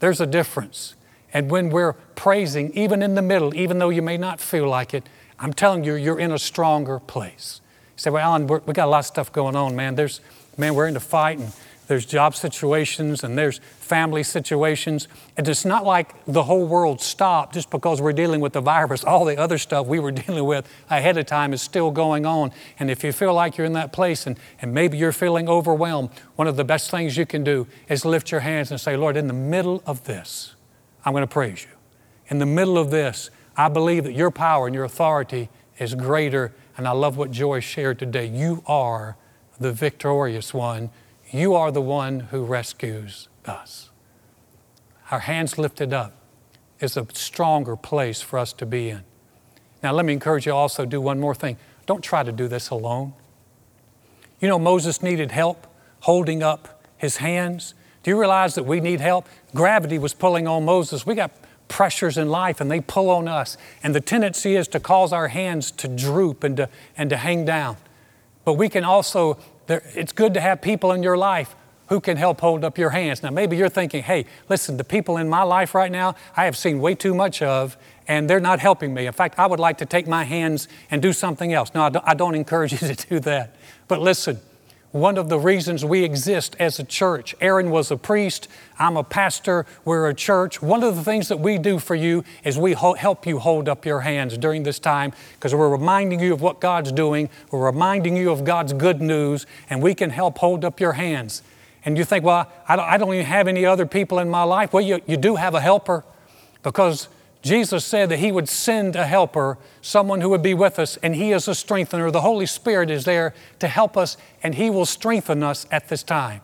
There's 0.00 0.20
a 0.20 0.26
difference. 0.26 0.94
And 1.32 1.50
when 1.50 1.70
we're 1.70 1.92
praising, 2.14 2.72
even 2.74 3.02
in 3.02 3.14
the 3.14 3.22
middle, 3.22 3.54
even 3.54 3.78
though 3.78 3.90
you 3.90 4.02
may 4.02 4.16
not 4.16 4.40
feel 4.40 4.68
like 4.68 4.94
it, 4.94 5.08
I'm 5.38 5.52
telling 5.52 5.84
you, 5.84 5.94
you're 5.94 6.18
in 6.18 6.32
a 6.32 6.38
stronger 6.38 6.98
place. 6.98 7.60
You 7.96 8.00
say, 8.00 8.10
Well, 8.10 8.22
Alan, 8.22 8.46
we 8.46 8.72
got 8.72 8.86
a 8.86 8.90
lot 8.90 9.00
of 9.00 9.06
stuff 9.06 9.32
going 9.32 9.54
on, 9.54 9.76
man. 9.76 9.94
There's, 9.94 10.20
man, 10.56 10.74
we're 10.74 10.88
in 10.88 10.94
the 10.94 11.00
fight, 11.00 11.38
and 11.38 11.52
there's 11.86 12.04
job 12.04 12.34
situations 12.34 13.22
and 13.22 13.38
there's 13.38 13.58
family 13.78 14.22
situations. 14.22 15.06
And 15.36 15.46
it's 15.48 15.64
not 15.64 15.84
like 15.84 16.14
the 16.24 16.42
whole 16.42 16.66
world 16.66 17.00
stopped 17.00 17.54
just 17.54 17.70
because 17.70 18.00
we're 18.00 18.12
dealing 18.12 18.40
with 18.40 18.52
the 18.52 18.60
virus. 18.60 19.04
All 19.04 19.24
the 19.24 19.38
other 19.38 19.58
stuff 19.58 19.86
we 19.86 19.98
were 19.98 20.10
dealing 20.26 20.44
with 20.44 20.68
ahead 20.90 21.16
of 21.16 21.26
time 21.26 21.52
is 21.52 21.62
still 21.62 21.90
going 21.90 22.26
on. 22.26 22.50
And 22.78 22.90
if 22.90 23.04
you 23.04 23.12
feel 23.12 23.34
like 23.34 23.56
you're 23.56 23.66
in 23.66 23.74
that 23.74 23.92
place 23.92 24.26
and, 24.26 24.38
and 24.60 24.74
maybe 24.74 24.98
you're 24.98 25.12
feeling 25.12 25.48
overwhelmed, 25.48 26.10
one 26.34 26.48
of 26.48 26.56
the 26.56 26.64
best 26.64 26.90
things 26.90 27.16
you 27.16 27.26
can 27.26 27.44
do 27.44 27.66
is 27.88 28.04
lift 28.04 28.30
your 28.30 28.40
hands 28.40 28.70
and 28.70 28.80
say, 28.80 28.96
Lord, 28.96 29.16
in 29.16 29.28
the 29.28 29.32
middle 29.32 29.82
of 29.86 30.04
this, 30.04 30.54
I'm 31.04 31.12
going 31.12 31.22
to 31.22 31.28
praise 31.28 31.62
you. 31.62 31.70
In 32.28 32.38
the 32.38 32.46
middle 32.46 32.78
of 32.78 32.90
this, 32.90 33.30
I 33.56 33.68
believe 33.68 34.04
that 34.04 34.12
your 34.12 34.32
power 34.32 34.66
and 34.66 34.74
your 34.74 34.84
authority 34.84 35.48
is 35.78 35.94
greater. 35.94 36.52
And 36.76 36.88
I 36.88 36.90
love 36.90 37.16
what 37.16 37.30
Joy 37.30 37.60
shared 37.60 38.00
today. 38.00 38.26
You 38.26 38.64
are 38.66 39.16
the 39.58 39.72
victorious 39.72 40.52
one 40.52 40.90
you 41.30 41.54
are 41.54 41.70
the 41.70 41.82
one 41.82 42.20
who 42.20 42.44
rescues 42.44 43.28
us. 43.44 43.90
Our 45.10 45.20
hands 45.20 45.58
lifted 45.58 45.92
up 45.92 46.12
is 46.80 46.96
a 46.96 47.06
stronger 47.12 47.76
place 47.76 48.20
for 48.20 48.38
us 48.38 48.52
to 48.54 48.66
be 48.66 48.90
in. 48.90 49.04
Now, 49.82 49.92
let 49.92 50.04
me 50.04 50.12
encourage 50.12 50.46
you 50.46 50.52
also 50.52 50.84
do 50.84 51.00
one 51.00 51.20
more 51.20 51.34
thing. 51.34 51.56
Don't 51.86 52.02
try 52.02 52.22
to 52.22 52.32
do 52.32 52.48
this 52.48 52.70
alone. 52.70 53.12
You 54.40 54.48
know, 54.48 54.58
Moses 54.58 55.02
needed 55.02 55.30
help 55.30 55.66
holding 56.00 56.42
up 56.42 56.84
his 56.96 57.18
hands. 57.18 57.74
Do 58.02 58.10
you 58.10 58.18
realize 58.18 58.54
that 58.54 58.64
we 58.64 58.80
need 58.80 59.00
help? 59.00 59.26
Gravity 59.54 59.98
was 59.98 60.14
pulling 60.14 60.46
on 60.46 60.64
Moses. 60.64 61.06
We 61.06 61.14
got 61.14 61.30
pressures 61.68 62.16
in 62.16 62.28
life 62.28 62.60
and 62.60 62.70
they 62.70 62.80
pull 62.80 63.10
on 63.10 63.28
us. 63.28 63.56
And 63.82 63.94
the 63.94 64.00
tendency 64.00 64.56
is 64.56 64.68
to 64.68 64.80
cause 64.80 65.12
our 65.12 65.28
hands 65.28 65.70
to 65.72 65.88
droop 65.88 66.44
and 66.44 66.56
to, 66.56 66.68
and 66.96 67.10
to 67.10 67.16
hang 67.16 67.44
down. 67.44 67.76
But 68.44 68.54
we 68.54 68.68
can 68.68 68.84
also 68.84 69.38
there, 69.66 69.82
it's 69.94 70.12
good 70.12 70.34
to 70.34 70.40
have 70.40 70.60
people 70.60 70.92
in 70.92 71.02
your 71.02 71.16
life 71.16 71.54
who 71.88 72.00
can 72.00 72.16
help 72.16 72.40
hold 72.40 72.64
up 72.64 72.78
your 72.78 72.90
hands. 72.90 73.22
Now, 73.22 73.30
maybe 73.30 73.56
you're 73.56 73.68
thinking, 73.68 74.02
hey, 74.02 74.26
listen, 74.48 74.76
the 74.76 74.84
people 74.84 75.16
in 75.16 75.28
my 75.28 75.42
life 75.42 75.74
right 75.74 75.90
now, 75.90 76.16
I 76.36 76.44
have 76.44 76.56
seen 76.56 76.80
way 76.80 76.94
too 76.94 77.14
much 77.14 77.42
of, 77.42 77.76
and 78.08 78.28
they're 78.28 78.40
not 78.40 78.58
helping 78.58 78.92
me. 78.92 79.06
In 79.06 79.12
fact, 79.12 79.38
I 79.38 79.46
would 79.46 79.60
like 79.60 79.78
to 79.78 79.86
take 79.86 80.06
my 80.08 80.24
hands 80.24 80.68
and 80.90 81.00
do 81.00 81.12
something 81.12 81.52
else. 81.52 81.72
No, 81.74 81.82
I 81.82 81.88
don't, 81.90 82.04
I 82.08 82.14
don't 82.14 82.34
encourage 82.34 82.72
you 82.82 82.94
to 82.94 82.94
do 82.94 83.20
that. 83.20 83.54
But 83.88 84.00
listen, 84.00 84.40
one 84.92 85.18
of 85.18 85.28
the 85.28 85.38
reasons 85.38 85.84
we 85.84 86.04
exist 86.04 86.56
as 86.58 86.78
a 86.78 86.84
church. 86.84 87.34
Aaron 87.40 87.70
was 87.70 87.90
a 87.90 87.96
priest, 87.96 88.48
I'm 88.78 88.96
a 88.96 89.04
pastor, 89.04 89.66
we're 89.84 90.08
a 90.08 90.14
church. 90.14 90.62
One 90.62 90.82
of 90.82 90.96
the 90.96 91.02
things 91.02 91.28
that 91.28 91.38
we 91.38 91.58
do 91.58 91.78
for 91.78 91.94
you 91.94 92.24
is 92.44 92.58
we 92.58 92.74
help 92.74 93.26
you 93.26 93.38
hold 93.38 93.68
up 93.68 93.84
your 93.84 94.00
hands 94.00 94.38
during 94.38 94.62
this 94.62 94.78
time 94.78 95.12
because 95.34 95.54
we're 95.54 95.68
reminding 95.68 96.20
you 96.20 96.32
of 96.32 96.40
what 96.40 96.60
God's 96.60 96.92
doing, 96.92 97.28
we're 97.50 97.66
reminding 97.66 98.16
you 98.16 98.30
of 98.30 98.44
God's 98.44 98.72
good 98.72 99.02
news, 99.02 99.46
and 99.68 99.82
we 99.82 99.94
can 99.94 100.10
help 100.10 100.38
hold 100.38 100.64
up 100.64 100.80
your 100.80 100.92
hands. 100.92 101.42
And 101.84 101.96
you 101.96 102.04
think, 102.04 102.24
well, 102.24 102.50
I 102.66 102.76
don't, 102.76 102.88
I 102.88 102.98
don't 102.98 103.14
even 103.14 103.26
have 103.26 103.48
any 103.48 103.64
other 103.64 103.86
people 103.86 104.18
in 104.18 104.28
my 104.28 104.42
life. 104.42 104.72
Well, 104.72 104.82
you, 104.82 105.00
you 105.06 105.16
do 105.16 105.36
have 105.36 105.54
a 105.54 105.60
helper 105.60 106.04
because 106.62 107.08
Jesus 107.46 107.84
said 107.84 108.08
that 108.08 108.18
He 108.18 108.32
would 108.32 108.48
send 108.48 108.96
a 108.96 109.06
helper, 109.06 109.56
someone 109.80 110.20
who 110.20 110.28
would 110.30 110.42
be 110.42 110.52
with 110.52 110.80
us, 110.80 110.96
and 110.96 111.14
He 111.14 111.30
is 111.30 111.46
a 111.46 111.54
strengthener. 111.54 112.10
The 112.10 112.22
Holy 112.22 112.44
Spirit 112.44 112.90
is 112.90 113.04
there 113.04 113.34
to 113.60 113.68
help 113.68 113.96
us, 113.96 114.16
and 114.42 114.56
He 114.56 114.68
will 114.68 114.84
strengthen 114.84 115.44
us 115.44 115.64
at 115.70 115.88
this 115.88 116.02
time. 116.02 116.40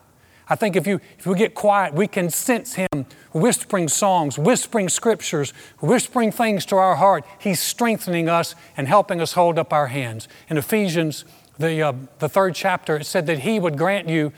I 0.48 0.54
think 0.54 0.76
if, 0.76 0.86
you, 0.86 1.00
if 1.18 1.26
we 1.26 1.34
get 1.34 1.54
quiet, 1.54 1.92
we 1.92 2.06
can 2.06 2.30
sense 2.30 2.74
Him 2.74 3.06
whispering 3.32 3.88
songs, 3.88 4.38
whispering 4.38 4.88
scriptures, 4.88 5.52
whispering 5.80 6.30
things 6.30 6.64
to 6.66 6.76
our 6.76 6.94
heart. 6.94 7.24
He's 7.40 7.58
strengthening 7.58 8.28
us 8.28 8.54
and 8.76 8.86
helping 8.86 9.20
us 9.20 9.32
hold 9.32 9.58
up 9.58 9.72
our 9.72 9.88
hands. 9.88 10.28
In 10.48 10.56
Ephesians, 10.56 11.24
the, 11.58 11.82
uh, 11.82 11.92
the 12.20 12.28
third 12.28 12.54
chapter, 12.54 12.98
it 12.98 13.06
said 13.06 13.26
that 13.26 13.40
He 13.40 13.58
would 13.58 13.76
grant 13.76 14.08
you, 14.08 14.32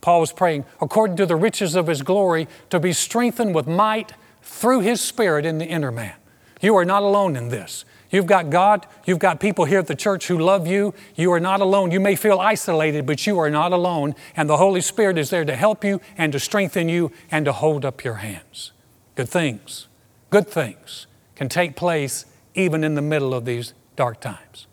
Paul 0.00 0.20
was 0.20 0.32
praying, 0.32 0.66
according 0.80 1.16
to 1.16 1.26
the 1.26 1.36
riches 1.36 1.74
of 1.74 1.88
His 1.88 2.02
glory, 2.02 2.46
to 2.70 2.78
be 2.78 2.92
strengthened 2.92 3.56
with 3.56 3.66
might 3.66 4.12
through 4.42 4.80
His 4.80 5.00
Spirit 5.00 5.46
in 5.46 5.58
the 5.58 5.66
inner 5.66 5.92
man. 5.92 6.14
You 6.60 6.76
are 6.76 6.84
not 6.84 7.02
alone 7.02 7.36
in 7.36 7.48
this. 7.48 7.84
You've 8.10 8.26
got 8.26 8.50
God, 8.50 8.86
you've 9.06 9.20
got 9.20 9.38
people 9.38 9.64
here 9.64 9.78
at 9.78 9.86
the 9.86 9.94
church 9.94 10.26
who 10.26 10.38
love 10.38 10.66
you. 10.66 10.94
You 11.14 11.32
are 11.32 11.40
not 11.40 11.60
alone. 11.60 11.92
You 11.92 12.00
may 12.00 12.16
feel 12.16 12.40
isolated, 12.40 13.06
but 13.06 13.24
you 13.24 13.38
are 13.38 13.50
not 13.50 13.72
alone. 13.72 14.16
And 14.36 14.50
the 14.50 14.56
Holy 14.56 14.80
Spirit 14.80 15.16
is 15.16 15.30
there 15.30 15.44
to 15.44 15.54
help 15.54 15.84
you 15.84 16.00
and 16.18 16.32
to 16.32 16.40
strengthen 16.40 16.88
you 16.88 17.12
and 17.30 17.44
to 17.44 17.52
hold 17.52 17.84
up 17.84 18.02
your 18.02 18.16
hands. 18.16 18.72
Good 19.14 19.28
things, 19.28 19.86
good 20.30 20.48
things 20.48 21.06
can 21.36 21.48
take 21.48 21.76
place 21.76 22.26
even 22.54 22.82
in 22.82 22.94
the 22.94 23.02
middle 23.02 23.32
of 23.32 23.44
these 23.44 23.74
dark 23.94 24.20
times. 24.20 24.66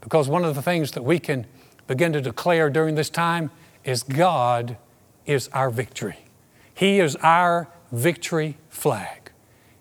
Because 0.00 0.28
one 0.28 0.44
of 0.44 0.54
the 0.54 0.62
things 0.62 0.92
that 0.92 1.02
we 1.02 1.18
can 1.18 1.46
begin 1.88 2.12
to 2.12 2.20
declare 2.20 2.70
during 2.70 2.94
this 2.94 3.10
time 3.10 3.50
is 3.84 4.04
God 4.04 4.76
is 5.24 5.48
our 5.48 5.70
victory. 5.70 6.18
He 6.72 7.00
is 7.00 7.16
our 7.16 7.68
victory 7.90 8.58
flag. 8.76 9.32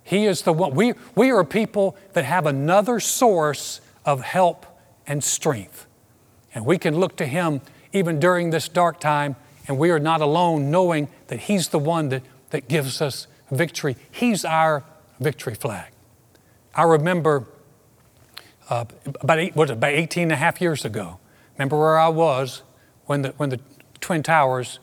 He 0.04 0.26
is 0.26 0.44
the 0.44 0.54
one. 0.54 0.74
We, 0.74 0.94
we 1.16 1.32
are 1.32 1.44
people 1.44 1.98
that 2.14 2.26
have 2.26 2.46
another 2.46 3.00
source 3.00 3.82
of 4.06 4.22
help 4.22 4.66
and 5.08 5.24
strength. 5.24 5.88
And 6.54 6.66
we 6.66 6.78
can 6.78 7.00
look 7.00 7.18
to 7.18 7.26
Him 7.26 7.62
even 7.92 8.20
during 8.20 8.52
this 8.52 8.70
dark 8.70 9.00
time, 9.00 9.36
and 9.68 9.78
we 9.78 9.90
are 9.90 10.00
not 10.00 10.22
alone 10.22 10.72
knowing 10.72 11.08
that 11.28 11.42
He's 11.42 11.70
the 11.70 11.80
one 11.80 12.10
that, 12.10 12.24
that 12.52 12.68
gives 12.68 13.02
us 13.02 13.28
victory. 13.52 13.96
He's 14.12 14.46
our 14.46 14.84
victory 15.20 15.56
flag. 15.56 15.92
I 16.74 16.84
remember 16.84 17.48
uh, 18.70 18.86
about, 19.22 19.40
eight, 19.40 19.56
what, 19.56 19.70
about 19.70 19.92
18 19.92 20.24
and 20.24 20.32
a 20.32 20.36
half 20.36 20.62
years 20.62 20.86
ago, 20.86 21.20
remember 21.58 21.80
where 21.80 21.98
I 21.98 22.10
was 22.10 22.64
when 23.06 23.22
the, 23.22 23.30
when 23.38 23.50
the 23.50 23.60
Twin 24.02 24.24
Towers 24.24 24.80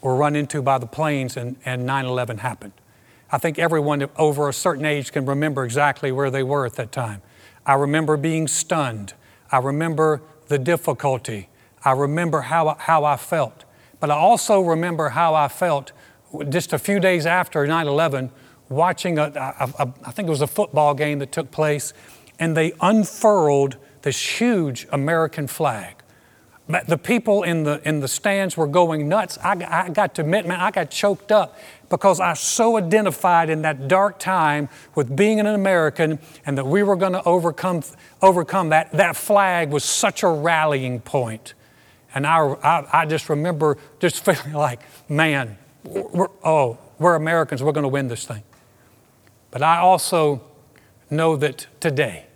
were 0.00 0.14
run 0.14 0.36
into 0.36 0.62
by 0.62 0.78
the 0.78 0.86
planes 0.86 1.36
and, 1.36 1.56
and 1.64 1.84
9 1.84 2.04
11 2.04 2.38
happened. 2.38 2.72
I 3.30 3.38
think 3.38 3.58
everyone 3.58 4.08
over 4.16 4.48
a 4.48 4.52
certain 4.52 4.86
age 4.86 5.12
can 5.12 5.26
remember 5.26 5.64
exactly 5.64 6.12
where 6.12 6.30
they 6.30 6.42
were 6.42 6.64
at 6.64 6.74
that 6.74 6.92
time. 6.92 7.22
I 7.66 7.74
remember 7.74 8.16
being 8.16 8.48
stunned. 8.48 9.12
I 9.52 9.58
remember 9.58 10.22
the 10.48 10.58
difficulty. 10.58 11.48
I 11.84 11.92
remember 11.92 12.42
how, 12.42 12.74
how 12.78 13.04
I 13.04 13.16
felt. 13.16 13.64
But 14.00 14.10
I 14.10 14.14
also 14.14 14.60
remember 14.60 15.10
how 15.10 15.34
I 15.34 15.48
felt 15.48 15.92
just 16.48 16.72
a 16.72 16.78
few 16.78 17.00
days 17.00 17.26
after 17.26 17.66
9 17.66 17.86
11, 17.86 18.30
watching, 18.68 19.18
a, 19.18 19.24
a, 19.24 19.72
a, 19.78 19.94
I 20.04 20.10
think 20.10 20.28
it 20.28 20.30
was 20.30 20.42
a 20.42 20.46
football 20.46 20.94
game 20.94 21.18
that 21.18 21.32
took 21.32 21.50
place, 21.50 21.92
and 22.38 22.56
they 22.56 22.72
unfurled 22.80 23.76
this 24.02 24.40
huge 24.40 24.86
American 24.90 25.46
flag. 25.46 25.97
The 26.68 26.98
people 26.98 27.44
in 27.44 27.62
the, 27.62 27.80
in 27.88 28.00
the 28.00 28.08
stands 28.08 28.54
were 28.54 28.66
going 28.66 29.08
nuts. 29.08 29.38
I, 29.42 29.52
I 29.52 29.88
got 29.88 30.14
to 30.16 30.22
admit, 30.22 30.46
man, 30.46 30.60
I 30.60 30.70
got 30.70 30.90
choked 30.90 31.32
up 31.32 31.58
because 31.88 32.20
I 32.20 32.34
so 32.34 32.76
identified 32.76 33.48
in 33.48 33.62
that 33.62 33.88
dark 33.88 34.18
time 34.18 34.68
with 34.94 35.16
being 35.16 35.40
an 35.40 35.46
American 35.46 36.18
and 36.44 36.58
that 36.58 36.66
we 36.66 36.82
were 36.82 36.96
going 36.96 37.14
to 37.14 37.24
overcome, 37.24 37.82
overcome 38.20 38.68
that. 38.68 38.92
That 38.92 39.16
flag 39.16 39.70
was 39.70 39.82
such 39.82 40.22
a 40.22 40.28
rallying 40.28 41.00
point. 41.00 41.54
And 42.14 42.26
I, 42.26 42.38
I, 42.38 43.00
I 43.02 43.06
just 43.06 43.30
remember 43.30 43.78
just 43.98 44.22
feeling 44.24 44.52
like, 44.52 44.80
man, 45.08 45.56
we're, 45.84 46.28
oh, 46.44 46.76
we're 46.98 47.14
Americans, 47.14 47.62
we're 47.62 47.72
going 47.72 47.84
to 47.84 47.88
win 47.88 48.08
this 48.08 48.26
thing. 48.26 48.42
But 49.50 49.62
I 49.62 49.78
also 49.78 50.42
know 51.08 51.34
that 51.36 51.66
today, 51.80 52.26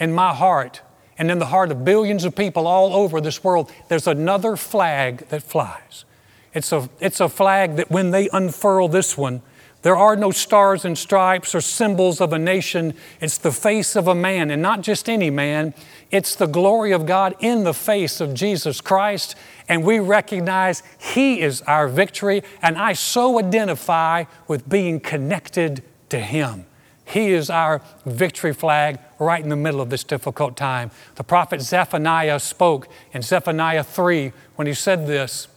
in 0.00 0.12
my 0.12 0.34
heart, 0.34 0.80
and 1.20 1.30
in 1.30 1.38
the 1.38 1.46
heart 1.46 1.70
of 1.70 1.84
billions 1.84 2.24
of 2.24 2.34
people 2.34 2.66
all 2.66 2.94
over 2.94 3.20
this 3.20 3.44
world, 3.44 3.70
there's 3.88 4.06
another 4.06 4.56
flag 4.56 5.28
that 5.28 5.42
flies. 5.42 6.06
It's 6.54 6.72
a, 6.72 6.88
it's 6.98 7.20
a 7.20 7.28
flag 7.28 7.76
that 7.76 7.90
when 7.90 8.10
they 8.10 8.30
unfurl 8.30 8.88
this 8.88 9.18
one, 9.18 9.42
there 9.82 9.98
are 9.98 10.16
no 10.16 10.30
stars 10.30 10.86
and 10.86 10.96
stripes 10.96 11.54
or 11.54 11.60
symbols 11.60 12.22
of 12.22 12.32
a 12.32 12.38
nation. 12.38 12.94
It's 13.20 13.36
the 13.36 13.52
face 13.52 13.96
of 13.96 14.08
a 14.08 14.14
man, 14.14 14.50
and 14.50 14.62
not 14.62 14.80
just 14.80 15.10
any 15.10 15.28
man. 15.28 15.74
It's 16.10 16.34
the 16.34 16.46
glory 16.46 16.92
of 16.92 17.04
God 17.04 17.36
in 17.40 17.64
the 17.64 17.74
face 17.74 18.22
of 18.22 18.32
Jesus 18.32 18.80
Christ. 18.80 19.36
And 19.68 19.84
we 19.84 19.98
recognize 19.98 20.82
He 20.98 21.42
is 21.42 21.60
our 21.62 21.86
victory. 21.86 22.42
And 22.62 22.78
I 22.78 22.94
so 22.94 23.38
identify 23.38 24.24
with 24.48 24.66
being 24.70 25.00
connected 25.00 25.82
to 26.08 26.18
Him. 26.18 26.64
He 27.10 27.32
is 27.32 27.50
our 27.50 27.82
victory 28.06 28.54
flag 28.54 29.00
right 29.18 29.42
in 29.42 29.48
the 29.48 29.56
middle 29.56 29.80
of 29.80 29.90
this 29.90 30.04
difficult 30.04 30.56
time. 30.56 30.92
The 31.16 31.24
prophet 31.24 31.60
Zephaniah 31.60 32.38
spoke 32.38 32.88
in 33.12 33.22
Zephaniah 33.22 33.82
3 33.82 34.32
when 34.54 34.66
he 34.66 34.74
said 34.74 35.06
this 35.06 35.48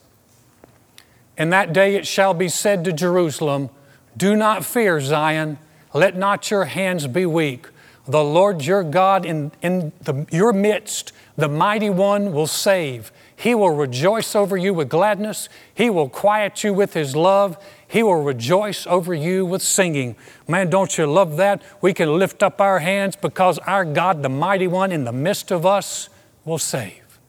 In 1.37 1.51
that 1.51 1.71
day 1.71 1.95
it 1.95 2.07
shall 2.07 2.33
be 2.33 2.49
said 2.49 2.83
to 2.85 2.91
Jerusalem, 2.91 3.69
Do 4.17 4.35
not 4.35 4.65
fear, 4.65 4.99
Zion, 4.99 5.59
let 5.93 6.17
not 6.17 6.49
your 6.49 6.65
hands 6.65 7.05
be 7.05 7.25
weak. 7.25 7.67
The 8.07 8.23
Lord 8.23 8.65
your 8.65 8.83
God 8.83 9.25
in, 9.25 9.51
in 9.61 9.93
the, 10.01 10.25
your 10.31 10.53
midst, 10.53 11.13
the 11.37 11.47
mighty 11.47 11.89
one, 11.89 12.33
will 12.33 12.47
save. 12.47 13.11
He 13.43 13.53
will 13.53 13.71
rejoice 13.71 14.37
over 14.37 14.55
you 14.55 14.73
with 14.73 14.87
gladness. 14.87 15.49
He 15.75 15.89
will 15.89 16.07
quiet 16.07 16.63
you 16.63 16.73
with 16.73 16.93
His 16.93 17.13
love. 17.13 17.57
He 17.85 18.01
will 18.01 18.23
rejoice 18.23 18.87
over 18.87 19.13
you 19.13 19.45
with 19.45 19.61
singing. 19.61 20.15
Man, 20.47 20.69
don't 20.69 20.97
you 20.97 21.05
love 21.05 21.35
that? 21.35 21.61
We 21.81 21.93
can 21.93 22.17
lift 22.17 22.41
up 22.41 22.61
our 22.61 22.79
hands 22.79 23.17
because 23.17 23.59
our 23.59 23.83
God, 23.83 24.23
the 24.23 24.29
mighty 24.29 24.67
one 24.67 24.93
in 24.93 25.03
the 25.03 25.11
midst 25.11 25.51
of 25.51 25.65
us, 25.65 26.07
will 26.45 26.57
save. 26.57 27.19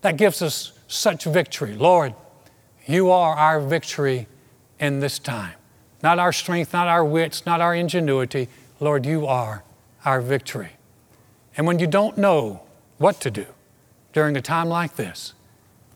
That 0.00 0.16
gives 0.16 0.40
us 0.40 0.72
such 0.88 1.24
victory. 1.24 1.74
Lord, 1.74 2.14
you 2.86 3.10
are 3.10 3.36
our 3.36 3.60
victory 3.60 4.28
in 4.78 5.00
this 5.00 5.18
time. 5.18 5.56
Not 6.02 6.18
our 6.18 6.32
strength, 6.32 6.72
not 6.72 6.88
our 6.88 7.04
wits, 7.04 7.44
not 7.44 7.60
our 7.60 7.74
ingenuity. 7.74 8.48
Lord, 8.80 9.04
you 9.04 9.26
are 9.26 9.62
our 10.06 10.22
victory. 10.22 10.70
And 11.54 11.66
when 11.66 11.78
you 11.78 11.86
don't 11.86 12.16
know 12.16 12.62
what 12.96 13.20
to 13.20 13.30
do 13.30 13.44
during 14.14 14.38
a 14.38 14.40
time 14.40 14.70
like 14.70 14.96
this, 14.96 15.34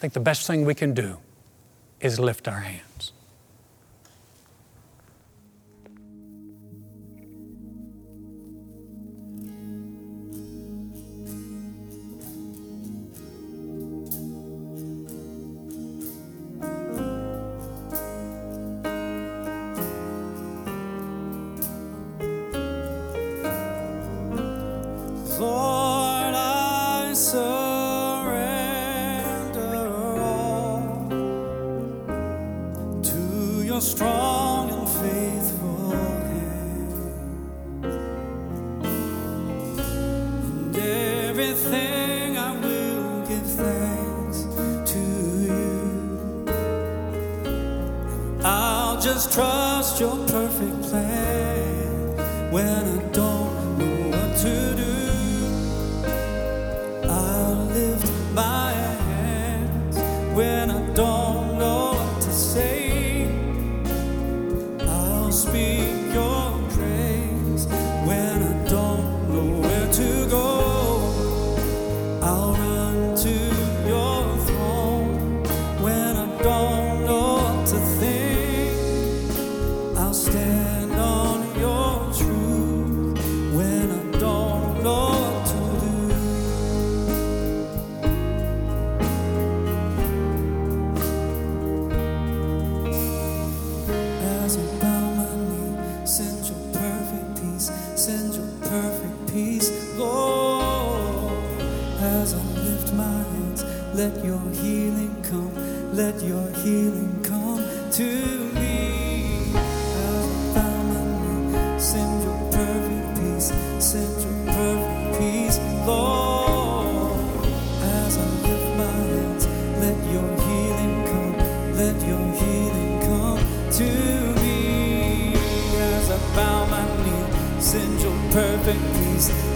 I 0.05 0.07
think 0.07 0.13
the 0.13 0.21
best 0.21 0.47
thing 0.47 0.67
we 0.67 0.75
can 0.75 0.93
do 0.93 1.17
is 1.99 2.21
lift 2.21 2.47
our 2.47 2.61
hands. 2.61 2.84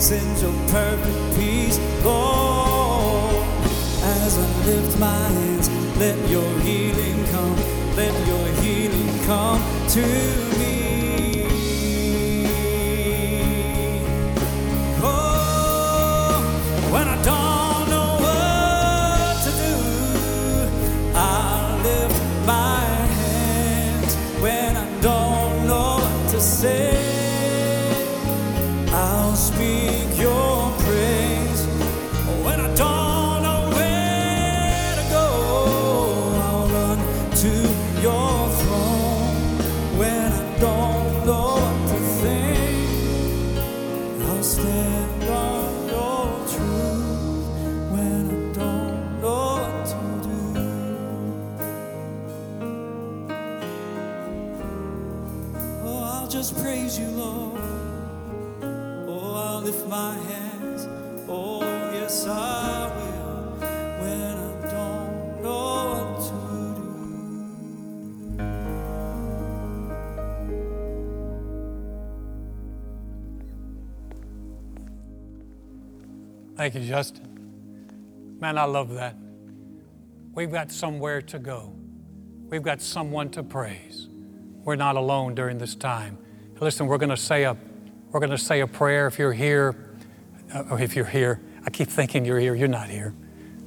send 0.08 0.40
your 0.40 0.54
perfect 0.70 1.36
peace, 1.36 1.78
Lord. 2.02 3.44
As 4.02 4.38
I 4.38 4.64
lift 4.64 4.98
my 4.98 5.06
hands, 5.06 5.68
let 5.98 6.16
your 6.30 6.50
healing 6.60 7.26
come, 7.26 7.56
let 7.94 8.14
your 8.26 8.46
healing 8.62 9.24
come 9.26 9.60
to 9.88 10.47
Thank 76.58 76.74
you, 76.74 76.80
Justin. 76.80 78.36
Man, 78.40 78.58
I 78.58 78.64
love 78.64 78.90
that. 78.94 79.14
We've 80.34 80.50
got 80.50 80.72
somewhere 80.72 81.22
to 81.22 81.38
go. 81.38 81.72
We've 82.48 82.64
got 82.64 82.82
someone 82.82 83.30
to 83.30 83.44
praise. 83.44 84.08
We're 84.64 84.74
not 84.74 84.96
alone 84.96 85.36
during 85.36 85.58
this 85.58 85.76
time. 85.76 86.18
Listen, 86.58 86.88
we're 86.88 86.98
going 86.98 87.10
to 87.10 87.16
say 87.16 87.44
a 87.44 87.56
we're 88.10 88.18
going 88.18 88.30
to 88.30 88.38
say 88.38 88.58
a 88.60 88.66
prayer 88.66 89.06
if 89.06 89.20
you're 89.20 89.32
here 89.32 89.94
uh, 90.52 90.64
or 90.70 90.80
if 90.80 90.96
you're 90.96 91.04
here. 91.04 91.40
I 91.64 91.70
keep 91.70 91.88
thinking 91.88 92.24
you're 92.24 92.40
here, 92.40 92.56
you're 92.56 92.66
not 92.66 92.90
here. 92.90 93.14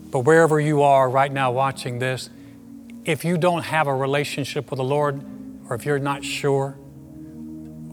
But 0.10 0.20
wherever 0.22 0.60
you 0.60 0.82
are 0.82 1.10
right 1.10 1.32
now 1.32 1.50
watching 1.54 2.00
this, 2.00 2.30
if 3.06 3.24
you 3.24 3.38
don't 3.38 3.64
have 3.64 3.88
a 3.88 3.96
relationship 3.96 4.70
with 4.70 4.78
the 4.78 4.84
Lord 4.84 5.24
or 5.70 5.76
if 5.76 5.86
you're 5.86 5.98
not 5.98 6.26
sure, 6.26 6.78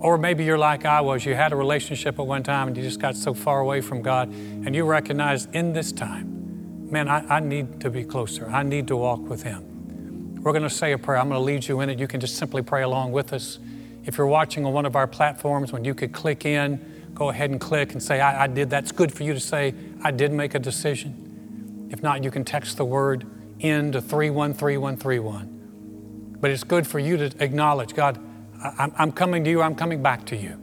or 0.00 0.18
maybe 0.18 0.44
you're 0.44 0.58
like 0.58 0.84
I 0.84 1.00
was, 1.00 1.24
you 1.24 1.34
had 1.34 1.52
a 1.52 1.56
relationship 1.56 2.18
at 2.18 2.26
one 2.26 2.42
time 2.42 2.68
and 2.68 2.76
you 2.76 2.82
just 2.82 3.00
got 3.00 3.16
so 3.16 3.34
far 3.34 3.60
away 3.60 3.80
from 3.80 4.02
God, 4.02 4.28
and 4.28 4.74
you 4.74 4.84
recognize 4.84 5.46
in 5.46 5.72
this 5.72 5.92
time, 5.92 6.90
man, 6.90 7.08
I, 7.08 7.36
I 7.36 7.40
need 7.40 7.80
to 7.80 7.90
be 7.90 8.04
closer. 8.04 8.48
I 8.48 8.62
need 8.62 8.88
to 8.88 8.96
walk 8.96 9.20
with 9.20 9.42
Him. 9.42 10.38
We're 10.42 10.52
going 10.52 10.62
to 10.62 10.70
say 10.70 10.92
a 10.92 10.98
prayer. 10.98 11.18
I'm 11.18 11.28
going 11.28 11.40
to 11.40 11.44
lead 11.44 11.66
you 11.66 11.80
in 11.80 11.90
it. 11.90 11.98
You 11.98 12.06
can 12.06 12.20
just 12.20 12.36
simply 12.36 12.62
pray 12.62 12.82
along 12.82 13.12
with 13.12 13.32
us. 13.32 13.58
If 14.04 14.16
you're 14.16 14.26
watching 14.26 14.64
on 14.64 14.72
one 14.72 14.86
of 14.86 14.96
our 14.96 15.06
platforms, 15.06 15.72
when 15.72 15.84
you 15.84 15.94
could 15.94 16.12
click 16.12 16.46
in, 16.46 16.80
go 17.12 17.30
ahead 17.30 17.50
and 17.50 17.60
click 17.60 17.92
and 17.92 18.02
say, 18.02 18.20
I, 18.20 18.44
I 18.44 18.46
did. 18.46 18.70
That's 18.70 18.92
good 18.92 19.12
for 19.12 19.24
you 19.24 19.34
to 19.34 19.40
say, 19.40 19.74
I 20.02 20.12
did 20.12 20.32
make 20.32 20.54
a 20.54 20.58
decision. 20.58 21.88
If 21.90 22.02
not, 22.02 22.24
you 22.24 22.30
can 22.30 22.44
text 22.44 22.76
the 22.76 22.84
word 22.84 23.26
in 23.58 23.92
to 23.92 24.00
313131. 24.00 26.36
But 26.40 26.52
it's 26.52 26.64
good 26.64 26.86
for 26.86 27.00
you 27.00 27.16
to 27.16 27.32
acknowledge, 27.42 27.94
God, 27.94 28.20
I'm 28.62 29.12
coming 29.12 29.44
to 29.44 29.50
you, 29.50 29.62
I'm 29.62 29.74
coming 29.74 30.02
back 30.02 30.24
to 30.26 30.36
you. 30.36 30.60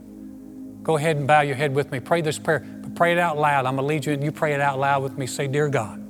Go 0.82 0.96
ahead 0.96 1.16
and 1.16 1.26
bow 1.26 1.40
your 1.40 1.56
head 1.56 1.74
with 1.74 1.90
me. 1.90 1.98
Pray 1.98 2.20
this 2.20 2.38
prayer, 2.38 2.60
but 2.60 2.94
pray 2.94 3.12
it 3.12 3.18
out 3.18 3.38
loud. 3.38 3.66
I'm 3.66 3.76
going 3.76 3.88
to 3.88 3.94
lead 3.94 4.06
you 4.06 4.12
and 4.12 4.22
you 4.22 4.30
pray 4.30 4.52
it 4.52 4.60
out 4.60 4.78
loud 4.78 5.02
with 5.02 5.18
me. 5.18 5.26
Say, 5.26 5.48
Dear 5.48 5.68
God, 5.68 6.02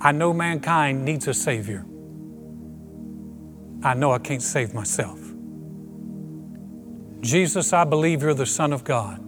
I 0.00 0.12
know 0.12 0.32
mankind 0.32 1.04
needs 1.04 1.26
a 1.28 1.34
Savior. 1.34 1.86
I 3.82 3.94
know 3.94 4.12
I 4.12 4.18
can't 4.18 4.42
save 4.42 4.74
myself. 4.74 5.20
Jesus, 7.20 7.72
I 7.72 7.84
believe 7.84 8.22
you're 8.22 8.34
the 8.34 8.46
Son 8.46 8.72
of 8.72 8.84
God. 8.84 9.22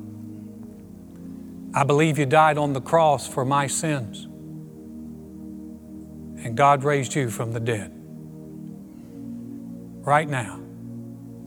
I 1.75 1.85
believe 1.85 2.19
you 2.19 2.27
died 2.27 2.59
on 2.59 2.73
the 2.73 2.81
cross 2.81 3.29
for 3.29 3.45
my 3.45 3.67
sins. 3.67 4.25
And 6.45 6.57
God 6.57 6.85
raised 6.85 7.15
you 7.15 7.31
from 7.31 7.53
the 7.53 7.61
dead. 7.61 7.93
Right 10.05 10.29
now, 10.29 10.61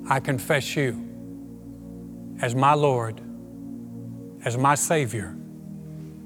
I 0.09 0.19
confess 0.19 0.75
you 0.75 1.07
as 2.41 2.55
my 2.55 2.73
Lord, 2.73 3.21
as 4.43 4.57
my 4.57 4.75
Savior, 4.75 5.35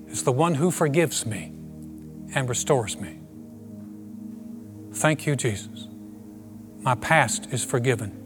as 0.09 0.23
the 0.23 0.31
one 0.31 0.55
who 0.55 0.71
forgives 0.71 1.25
me 1.25 1.51
and 2.33 2.47
restores 2.49 2.99
me. 2.99 3.19
Thank 4.93 5.27
you, 5.27 5.35
Jesus. 5.35 5.87
My 6.79 6.95
past 6.95 7.47
is 7.51 7.63
forgiven. 7.63 8.21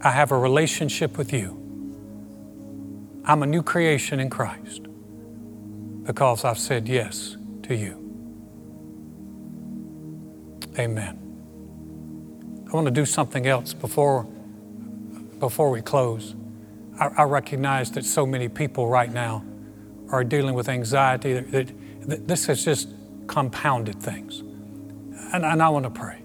I 0.00 0.10
have 0.10 0.32
a 0.32 0.38
relationship 0.38 1.18
with 1.18 1.32
you. 1.32 1.60
I'm 3.24 3.42
a 3.42 3.46
new 3.46 3.62
creation 3.62 4.20
in 4.20 4.30
Christ 4.30 4.82
because 6.04 6.44
I've 6.44 6.58
said 6.58 6.88
yes 6.88 7.36
to 7.62 7.74
you. 7.74 8.00
Amen. 10.78 11.23
I 12.74 12.76
want 12.76 12.88
to 12.88 12.90
do 12.90 13.06
something 13.06 13.46
else 13.46 13.72
before, 13.72 14.24
before 15.38 15.70
we 15.70 15.80
close. 15.80 16.34
I, 16.98 17.06
I 17.18 17.22
recognize 17.22 17.92
that 17.92 18.04
so 18.04 18.26
many 18.26 18.48
people 18.48 18.88
right 18.88 19.12
now 19.12 19.44
are 20.10 20.24
dealing 20.24 20.54
with 20.54 20.68
anxiety, 20.68 21.34
that, 21.34 21.68
that, 22.08 22.26
this 22.26 22.46
has 22.46 22.64
just 22.64 22.88
compounded 23.28 24.02
things. 24.02 24.40
And, 25.32 25.44
and 25.44 25.62
I 25.62 25.68
want 25.68 25.84
to 25.84 25.90
pray. 25.90 26.22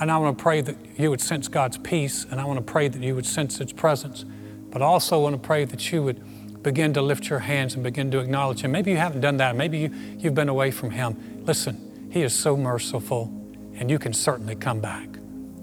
And 0.00 0.10
I 0.10 0.18
want 0.18 0.36
to 0.36 0.42
pray 0.42 0.62
that 0.62 0.76
you 0.96 1.10
would 1.10 1.20
sense 1.20 1.46
God's 1.46 1.78
peace, 1.78 2.26
and 2.28 2.40
I 2.40 2.44
want 2.44 2.58
to 2.58 2.72
pray 2.72 2.88
that 2.88 3.00
you 3.00 3.14
would 3.14 3.26
sense 3.26 3.58
His 3.58 3.72
presence. 3.72 4.24
But 4.70 4.82
I 4.82 4.84
also 4.84 5.20
want 5.20 5.40
to 5.40 5.46
pray 5.46 5.64
that 5.64 5.92
you 5.92 6.02
would 6.02 6.60
begin 6.60 6.92
to 6.94 7.02
lift 7.02 7.30
your 7.30 7.38
hands 7.38 7.74
and 7.74 7.84
begin 7.84 8.10
to 8.10 8.18
acknowledge 8.18 8.62
Him. 8.62 8.72
Maybe 8.72 8.90
you 8.90 8.96
haven't 8.96 9.20
done 9.20 9.36
that. 9.36 9.54
Maybe 9.54 9.78
you, 9.78 9.94
you've 10.18 10.34
been 10.34 10.48
away 10.48 10.72
from 10.72 10.90
Him. 10.90 11.44
Listen, 11.44 12.08
He 12.10 12.22
is 12.22 12.34
so 12.34 12.56
merciful, 12.56 13.32
and 13.76 13.88
you 13.88 14.00
can 14.00 14.12
certainly 14.12 14.56
come 14.56 14.80
back. 14.80 15.17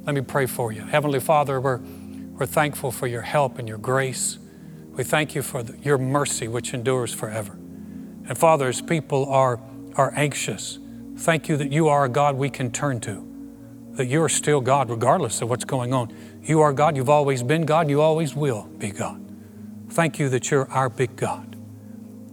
Let 0.06 0.16
me 0.16 0.22
pray 0.22 0.46
for 0.46 0.72
you. 0.72 0.82
Heavenly 0.82 1.20
Father, 1.20 1.60
we're, 1.60 1.80
we're 2.38 2.46
thankful 2.46 2.92
for 2.92 3.08
your 3.08 3.22
help 3.22 3.60
and 3.60 3.68
your 3.68 3.78
grace. 3.78 4.38
We 4.92 5.04
thank 5.04 5.36
you 5.36 5.42
for 5.42 5.64
the, 5.64 5.78
your 5.80 5.98
mercy, 5.98 6.48
which 6.48 6.74
endures 6.74 7.14
forever. 7.14 7.54
And 7.54 8.38
Father, 8.38 8.68
as 8.68 8.82
people 8.82 9.26
are, 9.26 9.60
are 9.96 10.14
anxious, 10.16 10.80
thank 11.18 11.50
you 11.50 11.58
that 11.58 11.72
you 11.72 11.88
are 11.88 12.06
a 12.06 12.10
God 12.10 12.36
we 12.36 12.50
can 12.50 12.72
turn 12.72 13.00
to 13.02 13.26
that 13.96 14.08
you're 14.08 14.30
still 14.30 14.62
God 14.62 14.90
regardless 14.90 15.42
of 15.42 15.50
what's 15.50 15.64
going 15.64 15.94
on. 15.94 16.14
You 16.44 16.62
are 16.62 16.74
God. 16.74 16.96
You've 16.96 17.10
always 17.10 17.44
been 17.44 17.66
God. 17.66 17.90
You 17.90 18.02
always 18.02 18.36
will 18.36 18.64
be 18.78 18.92
God. 18.92 19.22
Thank 19.90 20.20
you 20.20 20.30
that 20.30 20.52
you're 20.52 20.70
our 20.70 20.90
big 20.90 21.16
God. 21.16 21.56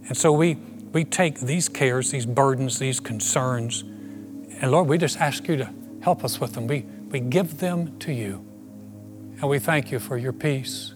And 0.07 0.17
so 0.17 0.31
we, 0.33 0.55
we 0.91 1.05
take 1.05 1.39
these 1.39 1.69
cares, 1.69 2.11
these 2.11 2.25
burdens, 2.25 2.79
these 2.79 2.99
concerns, 2.99 3.81
and 3.81 4.71
Lord, 4.71 4.87
we 4.87 4.97
just 4.97 5.19
ask 5.19 5.47
you 5.47 5.57
to 5.57 5.69
help 6.01 6.23
us 6.23 6.39
with 6.39 6.53
them. 6.53 6.67
We, 6.67 6.85
we 7.13 7.21
give 7.21 7.59
them 7.59 7.97
to 7.99 8.11
you. 8.11 8.45
And 9.39 9.43
we 9.43 9.59
thank 9.59 9.89
you 9.89 9.99
for 9.99 10.17
your 10.17 10.33
peace. 10.33 10.93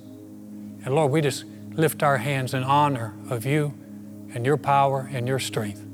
And 0.84 0.94
Lord, 0.94 1.12
we 1.12 1.22
just 1.22 1.46
lift 1.72 2.04
our 2.04 2.18
hands 2.18 2.54
in 2.54 2.64
honor 2.64 3.14
of 3.30 3.46
you 3.46 3.74
and 4.34 4.46
your 4.46 4.58
power 4.58 5.10
and 5.14 5.26
your 5.30 5.40
strength. 5.40 5.86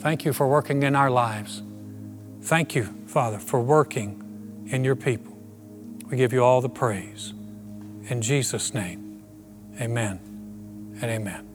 Thank 0.00 0.26
you 0.26 0.34
for 0.34 0.46
working 0.46 0.82
in 0.82 0.94
our 0.94 1.10
lives. 1.10 1.62
Thank 2.42 2.74
you 2.74 2.96
Father, 3.16 3.38
for 3.38 3.60
working 3.60 4.66
in 4.68 4.84
your 4.84 4.94
people. 4.94 5.38
We 6.10 6.18
give 6.18 6.34
you 6.34 6.44
all 6.44 6.60
the 6.60 6.68
praise. 6.68 7.32
In 8.08 8.20
Jesus' 8.20 8.74
name, 8.74 9.22
amen 9.80 10.20
and 11.00 11.10
amen. 11.10 11.48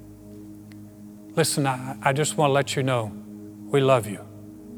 Listen, 1.36 1.68
I, 1.68 1.98
I 2.02 2.14
just 2.14 2.36
want 2.36 2.50
to 2.50 2.54
let 2.54 2.76
you 2.76 2.82
know 2.82 3.12
we 3.68 3.80
love 3.80 4.08
you, 4.08 4.26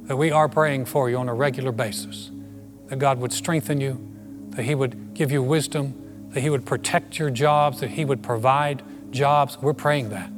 that 0.04 0.18
we 0.18 0.32
are 0.32 0.50
praying 0.50 0.86
for 0.86 1.10
you 1.10 1.18
on 1.18 1.30
a 1.30 1.34
regular 1.34 1.72
basis, 1.72 2.32
that 2.94 3.00
God 3.00 3.18
would 3.18 3.34
strengthen 3.34 3.82
you, 3.82 4.00
that 4.50 4.66
He 4.66 4.76
would 4.76 5.16
give 5.16 5.32
you 5.32 5.42
wisdom, 5.42 6.30
that 6.30 6.42
He 6.42 6.52
would 6.52 6.64
protect 6.64 7.18
your 7.18 7.32
jobs, 7.32 7.80
that 7.80 7.90
He 7.90 8.06
would 8.06 8.22
provide 8.22 8.84
jobs. 9.10 9.58
We're 9.60 9.74
praying 9.74 10.10
that. 10.10 10.30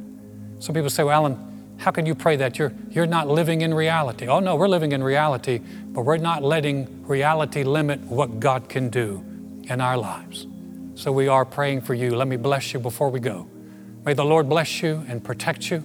Some 0.59 0.73
people 0.73 0.89
say, 0.89 1.03
well, 1.03 1.15
Alan, 1.15 1.75
how 1.79 1.91
can 1.91 2.05
you 2.05 2.15
pray 2.15 2.37
that? 2.37 2.57
You're, 2.57 2.71
you're 2.91 3.07
not 3.07 3.27
living 3.27 3.59
in 3.59 3.73
reality. 3.73 4.27
Oh, 4.27 4.39
no, 4.39 4.55
we're 4.55 4.69
living 4.69 4.93
in 4.93 5.03
reality, 5.03 5.59
but 5.87 6.05
we're 6.05 6.15
not 6.15 6.43
letting 6.43 7.05
reality 7.05 7.65
limit 7.65 7.99
what 7.99 8.39
God 8.39 8.69
can 8.69 8.87
do 8.89 9.21
in 9.65 9.81
our 9.81 9.97
lives. 9.97 10.47
So 10.93 11.11
we 11.11 11.27
are 11.27 11.43
praying 11.43 11.81
for 11.81 11.93
you. 11.93 12.15
Let 12.15 12.29
me 12.29 12.37
bless 12.37 12.73
you 12.73 12.79
before 12.79 13.09
we 13.09 13.19
go. 13.19 13.49
May 14.05 14.13
the 14.13 14.23
Lord 14.23 14.47
bless 14.47 14.81
you 14.81 15.03
and 15.09 15.21
protect 15.21 15.69
you. 15.69 15.83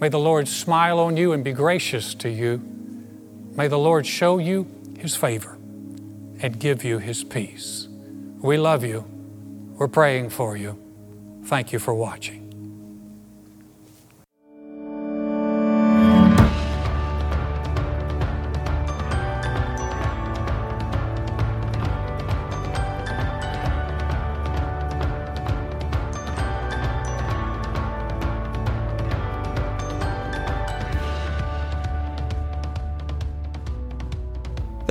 May 0.00 0.10
the 0.10 0.20
Lord 0.20 0.46
smile 0.46 1.00
on 1.00 1.16
you 1.16 1.32
and 1.32 1.42
be 1.42 1.50
gracious 1.50 2.14
to 2.14 2.28
you. 2.28 2.62
May 3.56 3.66
the 3.66 3.80
Lord 3.80 4.06
show 4.06 4.38
you 4.38 4.68
his 4.96 5.16
favor 5.16 5.57
and 6.40 6.58
give 6.58 6.84
you 6.84 6.98
his 6.98 7.24
peace. 7.24 7.88
We 8.40 8.56
love 8.56 8.84
you. 8.84 9.04
We're 9.78 9.88
praying 9.88 10.30
for 10.30 10.56
you. 10.56 10.78
Thank 11.44 11.72
you 11.72 11.78
for 11.78 11.94
watching. 11.94 12.47